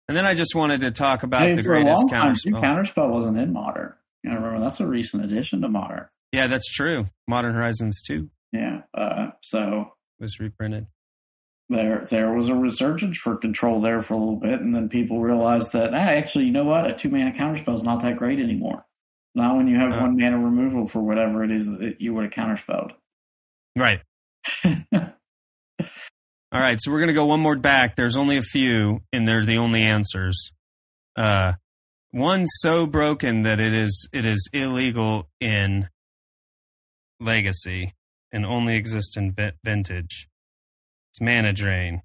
[0.09, 2.61] And then I just wanted to talk about Hey, the greatest too, counterspell.
[2.63, 3.93] counterspell wasn't in Modern.
[4.25, 6.07] I remember that's a recent addition to Modern.
[6.33, 7.07] yeah, that's true.
[7.29, 10.87] Modern Horizons 2 Yeah, uh, so was reprinted.
[11.69, 15.21] there there was a resurgence for control there for a little bit, and then people
[15.21, 18.39] realized that ah, actually, you know what, a two mana counterspell is not that great
[18.41, 18.85] anymore.
[19.35, 20.01] Not when you have Uh.
[20.01, 22.93] one mana removal for whatever it is that you would have counterspelled.
[23.77, 24.01] Right.
[26.53, 27.97] All right, so we're gonna go one more back.
[27.97, 30.53] There's only a few, and they're the only answers.
[31.17, 31.55] Uh,
[32.11, 35.89] one so broken that it is it is illegal in
[37.21, 37.95] Legacy
[38.33, 39.35] and only exists in
[39.65, 40.29] Vintage.
[41.11, 42.03] It's Mana Drain.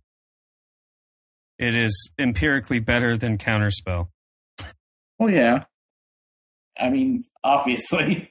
[1.60, 4.08] It is empirically better than Counterspell.
[5.20, 5.66] well, yeah.
[6.80, 8.31] I mean, obviously,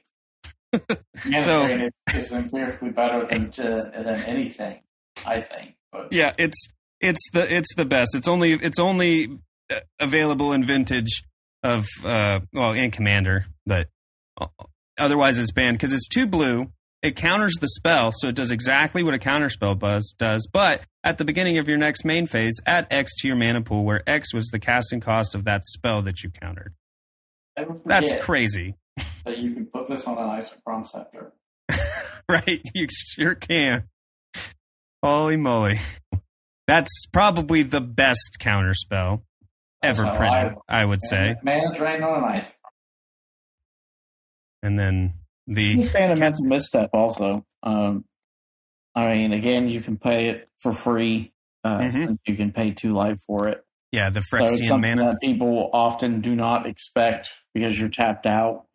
[1.41, 4.81] So- is, is empirically better than than anything.
[5.25, 6.67] I think, but Yeah, it's
[6.99, 8.15] it's the it's the best.
[8.15, 9.37] It's only it's only
[9.69, 11.23] uh, available in vintage
[11.63, 13.89] of uh well in commander, but
[14.39, 14.47] uh,
[14.97, 16.71] otherwise it's banned because it's too blue.
[17.03, 20.47] It counters the spell, so it does exactly what a counterspell buzz does.
[20.51, 23.83] But at the beginning of your next main phase, add X to your mana pool,
[23.83, 26.73] where X was the casting cost of that spell that you countered.
[27.85, 28.75] That's crazy,
[29.25, 31.33] that you can put this on an isochron scepter.
[32.29, 32.61] right?
[32.73, 33.85] You sure can.
[35.03, 35.79] Holy moly!
[36.67, 39.23] That's probably the best counter spell
[39.81, 41.35] ever how printed, I would say.
[41.43, 42.51] Mana Drain on an isochron.
[44.63, 45.13] And then
[45.47, 47.45] I'm a the fan of mental misstep also.
[47.63, 48.05] Um,
[48.93, 51.33] I mean, again, you can pay it for free.
[51.63, 52.17] Uh, Mhm.
[52.27, 53.63] you can pay two life for it.
[53.91, 55.11] yeah, the So it's something mana.
[55.11, 58.67] that people often do not expect because you're tapped out.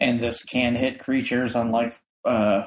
[0.00, 2.62] And this can hit creatures, unlike uh,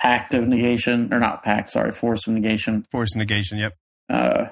[0.00, 2.84] Pact of Negation, or not Pact, sorry, Force of Negation.
[2.90, 3.58] Force negation.
[3.58, 3.72] Yep.
[4.08, 4.44] Uh,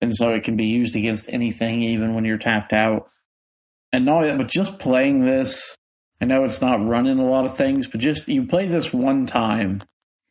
[0.00, 3.08] and so it can be used against anything, even when you're tapped out.
[3.92, 5.76] And not only that, but just playing this,
[6.20, 9.26] I know it's not running a lot of things, but just you play this one
[9.26, 9.82] time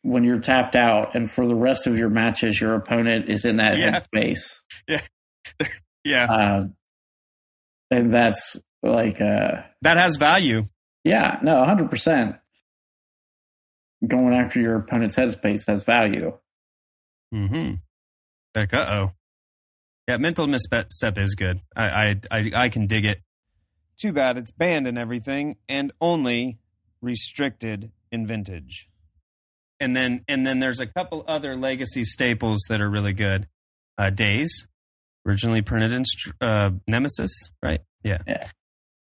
[0.02, 3.56] when you're tapped out, and for the rest of your matches, your opponent is in
[3.56, 4.62] that space.
[4.88, 5.00] Yeah.
[6.04, 6.64] Yeah, Uh,
[7.92, 10.66] and that's like, uh, that has value.
[11.04, 12.38] yeah, no, 100%.
[14.06, 16.36] Going after your opponent's headspace has value.
[17.32, 17.74] Mm-hmm.
[18.56, 19.12] Like, uh oh.
[20.08, 21.60] Yeah, mental misstep is good.
[21.76, 23.22] I, I I I can dig it.
[24.00, 26.58] Too bad it's banned and everything, and only
[27.00, 28.88] restricted in vintage.
[29.78, 33.46] And then and then there's a couple other legacy staples that are really good.
[33.96, 34.66] Uh, Daze,
[35.24, 36.02] originally printed in
[36.40, 37.80] uh, Nemesis, right?
[38.02, 38.18] Yeah.
[38.26, 38.48] Yeah.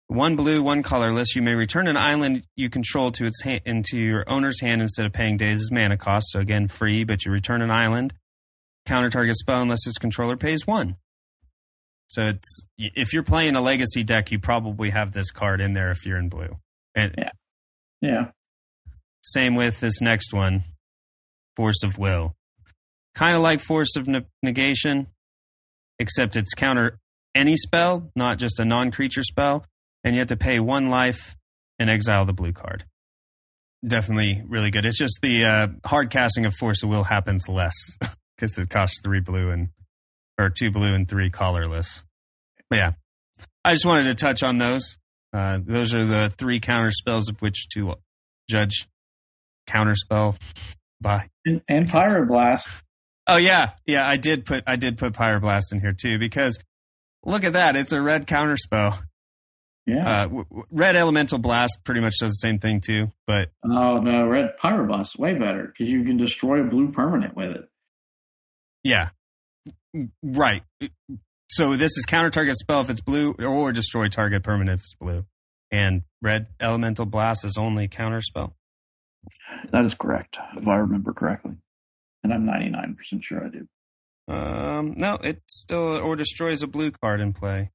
[0.07, 1.35] One blue, one colorless.
[1.35, 5.05] You may return an island you control to its ha- into your owner's hand instead
[5.05, 6.27] of paying Daze's mana cost.
[6.31, 8.13] So again, free, but you return an island.
[8.85, 10.97] counter target spell unless its controller pays one.
[12.07, 15.89] So it's if you're playing a legacy deck, you probably have this card in there
[15.89, 16.57] if you're in blue.
[16.93, 17.31] And Yeah.
[18.01, 18.31] Yeah.
[19.21, 20.65] same with this next one,
[21.55, 22.35] Force of Will.
[23.15, 25.07] Kind of like Force of ne- Negation,
[25.97, 26.99] except it's counter
[27.33, 29.65] any spell, not just a non creature spell,
[30.03, 31.35] and you have to pay one life
[31.79, 32.85] and exile the blue card.
[33.85, 34.85] Definitely really good.
[34.85, 37.73] It's just the uh, hard casting of Force of Will happens less
[38.37, 39.69] because it costs three blue and
[40.39, 42.03] or two blue and three colorless.
[42.69, 42.91] But yeah,
[43.65, 44.97] I just wanted to touch on those.
[45.33, 47.95] Uh, those are the three counter spells of which to
[48.49, 48.87] judge
[49.67, 50.37] counter spell
[51.01, 51.29] by.
[51.45, 52.81] And, and Pyroblast.
[53.27, 54.07] Oh yeah, yeah.
[54.07, 56.59] I did put I did put Pyroblast in here too because
[57.25, 57.75] look at that.
[57.75, 59.01] It's a red counter spell.
[59.86, 60.07] Yeah.
[60.09, 63.99] Uh, w- w- red Elemental Blast pretty much does the same thing too, but oh
[63.99, 67.69] no, red Pyroblast way better because you can destroy a blue permanent with it.
[68.84, 69.09] yeah,
[70.23, 70.63] right.
[71.51, 74.95] So this is counter target spell if it's blue, or destroy target permanent if it's
[74.95, 75.25] blue.
[75.71, 78.55] And red Elemental Blast is only counter spell.
[79.71, 81.57] That is correct, if I remember correctly.
[82.23, 83.67] And I'm 99% sure I do.
[84.34, 87.71] Um, no, it still or destroys a blue card in play.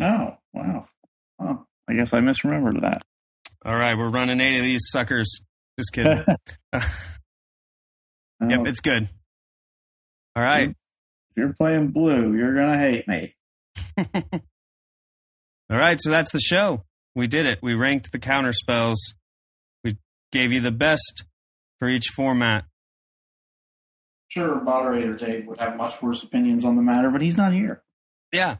[0.00, 0.88] Oh wow.
[1.40, 3.02] Oh, I guess I misremembered that.
[3.64, 5.40] All right, we're running eight of these suckers.
[5.78, 6.24] Just kidding.
[8.38, 9.08] Oh, Yep, it's good.
[10.36, 10.68] All right.
[10.68, 10.76] if
[11.36, 13.34] you're playing blue, you're gonna hate me.
[15.70, 16.84] All right, so that's the show.
[17.14, 17.60] We did it.
[17.62, 19.14] We ranked the counter spells.
[19.82, 19.96] We
[20.32, 21.24] gave you the best
[21.78, 22.64] for each format.
[24.28, 27.82] Sure, moderator Dave would have much worse opinions on the matter, but he's not here.
[28.32, 28.56] Yeah.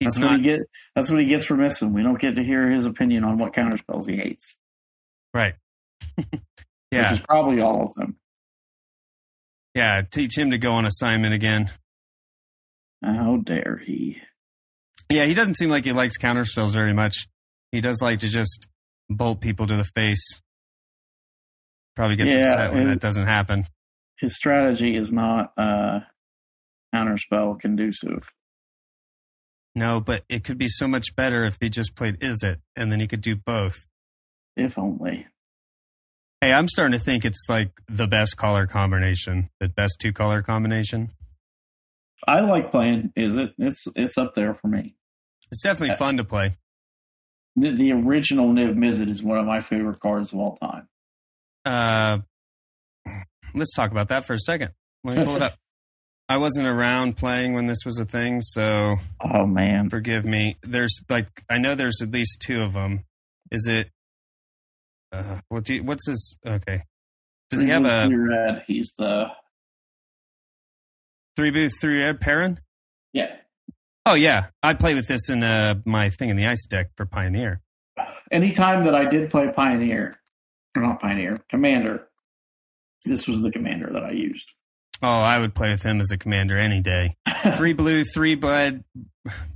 [0.00, 0.60] He's That's what he get.
[0.96, 1.92] That's what he gets for missing.
[1.92, 4.56] We don't get to hear his opinion on what counterspells he hates,
[5.34, 5.54] right.
[6.16, 6.26] which
[6.90, 7.12] yeah.
[7.12, 8.16] is probably all of them.
[9.74, 11.70] Yeah, teach him to go on assignment again.
[13.04, 14.20] How dare he?
[15.10, 17.26] Yeah, he doesn't seem like he likes counter spells very much.
[17.70, 18.66] He does like to just
[19.08, 20.40] bolt people to the face.
[21.94, 23.66] Probably gets Yeah, upset when that doesn't happen.
[24.18, 26.00] His strategy is not uh,
[26.94, 28.30] counterspell conducive.
[29.74, 33.00] No, but it could be so much better if he just played Izzet, and then
[33.00, 33.86] he could do both.
[34.56, 35.26] If only.
[36.40, 40.42] Hey, I'm starting to think it's like the best color combination, the best two color
[40.42, 41.12] combination.
[42.26, 43.12] I like playing.
[43.16, 43.54] Izzet?
[43.58, 44.96] It's it's up there for me.
[45.50, 46.56] It's definitely fun to play.
[47.56, 50.88] The, the original Niv Mizzet is one of my favorite cards of all time.
[51.64, 52.18] Uh,
[53.54, 54.70] let's talk about that for a second.
[55.04, 55.54] Let me pull it up.
[56.30, 60.58] I wasn't around playing when this was a thing, so Oh man, forgive me.
[60.62, 63.02] There's like I know there's at least two of them.
[63.50, 63.90] Is it?
[65.12, 66.38] Uh, what do you, what's his?
[66.46, 66.84] Okay,
[67.50, 68.62] does he have a red?
[68.68, 69.32] He's the
[71.34, 72.58] three booth three red Parun?
[73.12, 73.34] yeah.
[74.06, 77.06] Oh yeah, I play with this in uh, my thing in the ice deck for
[77.06, 77.60] Pioneer.
[78.30, 80.14] Anytime that I did play Pioneer,
[80.76, 82.06] or not Pioneer, Commander,
[83.04, 84.52] this was the commander that I used.
[85.02, 87.16] Oh, I would play with him as a commander any day.
[87.56, 88.84] Three blue, three bread,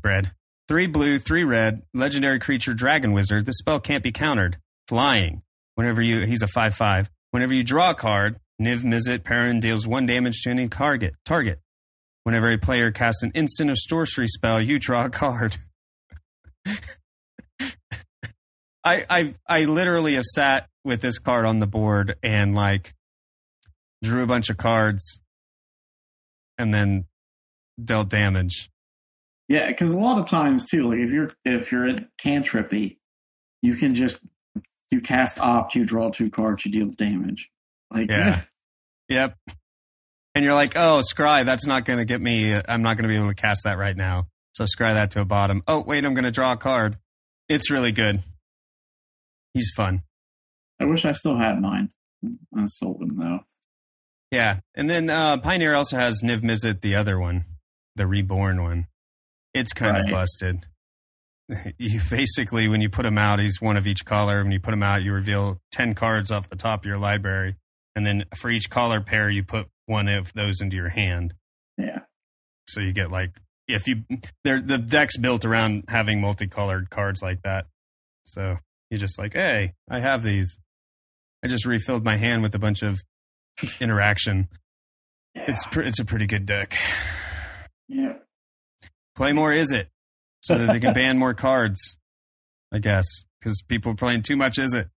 [0.01, 0.33] bread.
[0.69, 1.83] Three blue, three red.
[1.93, 3.45] Legendary creature, dragon wizard.
[3.45, 4.57] This spell can't be countered.
[4.89, 5.43] Flying.
[5.75, 7.11] Whenever you, he's a five-five.
[7.33, 11.15] Whenever you draw a card, Niv Mizzet Parun deals one damage to any target.
[11.27, 11.61] Target.
[12.23, 15.59] Whenever a player casts an instant or sorcery spell, you draw a card.
[18.83, 22.95] I, I, I literally have sat with this card on the board and like
[24.03, 25.21] drew a bunch of cards
[26.59, 27.05] and then
[27.83, 28.71] dealt damage.
[29.49, 32.99] Yeah, because a lot of times too, like if you're if you're at cantrippy,
[33.63, 34.19] you can just
[34.91, 37.51] you cast opt, you draw two cards, you deal damage.
[37.93, 38.43] Like Yeah.
[39.09, 39.37] Yep.
[40.35, 42.55] And you're like, oh, scry, that's not going to get me.
[42.55, 44.27] I'm not going to be able to cast that right now.
[44.55, 45.63] So scry that to a bottom.
[45.69, 46.99] Oh, wait, I'm going to draw a card.
[47.49, 48.23] It's really good.
[49.53, 50.03] He's fun.
[50.81, 51.91] I wish I still had mine.
[52.57, 53.41] I sold them though.
[54.35, 54.59] Yeah.
[54.75, 57.45] And then uh, Pioneer also has Niv Mizzet, the other one,
[57.95, 58.89] the reborn one.
[59.55, 60.67] It's kind of busted.
[61.77, 64.43] You basically, when you put him out, he's one of each color.
[64.43, 67.57] When you put him out, you reveal 10 cards off the top of your library.
[67.95, 71.35] And then for each color pair, you put one of those into your hand.
[71.77, 71.99] Yeah.
[72.67, 73.33] So you get like,
[73.69, 74.05] if you,
[74.43, 77.67] they're, the deck's built around having multicolored cards like that.
[78.25, 78.57] So
[78.91, 80.57] you're just like, hey, I have these.
[81.45, 83.03] I just refilled my hand with a bunch of
[83.81, 84.49] interaction.
[85.35, 85.45] Yeah.
[85.49, 86.77] It's pr- it's a pretty good deck.
[87.89, 88.15] yeah.
[89.17, 89.87] Play more, Izzet?
[90.43, 91.97] So that they can ban more cards,
[92.73, 93.05] I guess,
[93.41, 94.91] because people are playing too much, Izzet?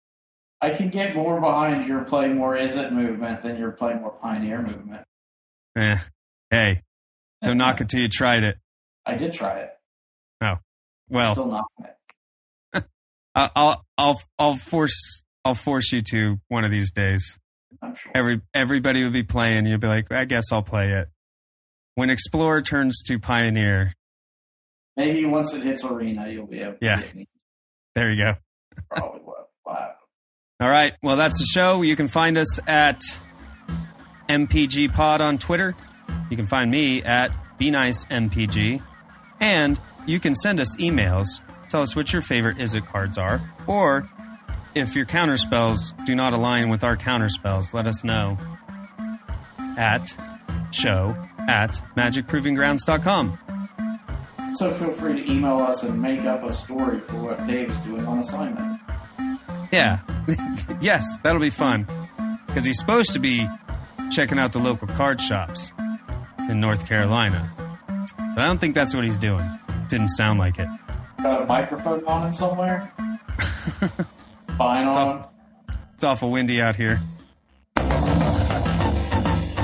[0.60, 4.62] I can get more behind your play more Izzet movement than your play more pioneer
[4.62, 5.03] movement.
[5.78, 5.97] Eh.
[6.49, 6.82] Hey,
[7.43, 8.58] don't knock it till you tried it.
[9.05, 9.72] I did try it.
[10.41, 10.55] Oh,
[11.10, 11.86] well, Still knocking
[12.74, 12.84] it.
[13.36, 17.38] I'll I'll I'll force I'll force you to one of these days.
[17.82, 18.11] I'm sure.
[18.15, 19.65] Every everybody would be playing.
[19.65, 21.09] You'd be like, I guess I'll play it.
[21.95, 23.93] When Explorer turns to Pioneer,
[24.95, 26.74] Maybe once it hits arena, you'll be able.
[26.74, 27.01] to Yeah.
[27.95, 28.36] there you go.
[28.89, 29.49] Probably what.
[29.65, 29.91] Wow.
[30.59, 30.93] All right.
[31.03, 31.82] Well, that's the show.
[31.84, 33.01] You can find us at
[34.30, 35.76] MPG Pod on Twitter.
[36.30, 38.82] You can find me at Be Nice MPG,
[39.39, 41.28] and you can send us emails.
[41.70, 44.09] Tell us what your favorite Izzet cards are, or
[44.80, 48.38] if your counterspells do not align with our counterspells, let us know
[49.78, 50.15] at
[50.71, 51.15] show
[51.47, 53.39] at magicprovinggrounds.com.
[54.53, 58.05] So feel free to email us and make up a story for what Dave's doing
[58.07, 58.80] on assignment.
[59.71, 59.99] Yeah.
[60.82, 61.88] yes, that'll be fun.
[62.47, 63.47] Because he's supposed to be
[64.11, 65.73] checking out the local card shops
[66.49, 67.51] in North Carolina.
[68.17, 69.45] But I don't think that's what he's doing.
[69.89, 70.67] Didn't sound like it.
[71.21, 72.91] Got a microphone on him somewhere?
[74.58, 75.30] Fine It's off-
[75.95, 76.99] It's awful windy out here.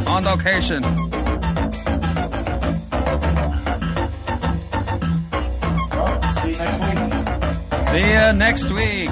[0.08, 0.82] On location.
[5.91, 7.88] Well, see you next week.
[7.88, 9.10] See ya next week.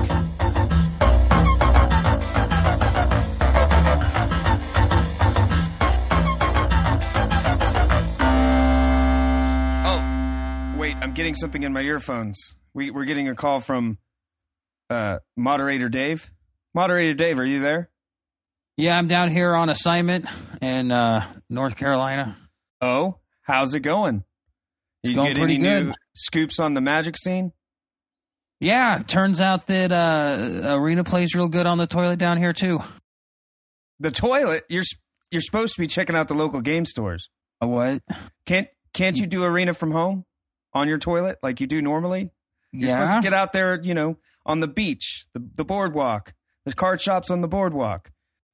[9.83, 12.37] Oh, wait, I'm getting something in my earphones.
[12.73, 13.97] We, we're getting a call from
[14.91, 16.31] uh, Moderator Dave.
[16.73, 17.89] Moderator Dave, are you there?
[18.77, 20.25] Yeah, I'm down here on assignment
[20.61, 22.37] in uh, North Carolina.
[22.81, 24.23] Oh, how's it going?
[25.03, 25.85] You going get pretty any good.
[25.87, 27.51] new scoops on the magic scene?
[28.59, 32.79] Yeah, turns out that uh, Arena plays real good on the toilet down here too.
[33.99, 34.83] The toilet, you're
[35.31, 37.29] you're supposed to be checking out the local game stores.
[37.59, 38.01] A what?
[38.45, 40.25] Can't can't you do arena from home
[40.73, 42.29] on your toilet like you do normally?
[42.71, 46.33] You're supposed Yeah, to get out there, you know, on the beach, the the boardwalk,
[46.65, 48.11] the card shops on the boardwalk.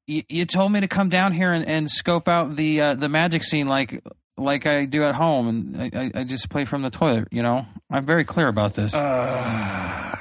[0.07, 3.09] you, you told me to come down here and, and scope out the uh, the
[3.09, 4.03] magic scene like
[4.37, 7.27] like I do at home, and I, I, I just play from the toilet.
[7.31, 8.93] You know, I'm very clear about this.
[8.93, 10.15] Uh,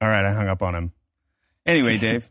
[0.00, 0.92] all right, I hung up on him.
[1.66, 2.30] Anyway, Dave,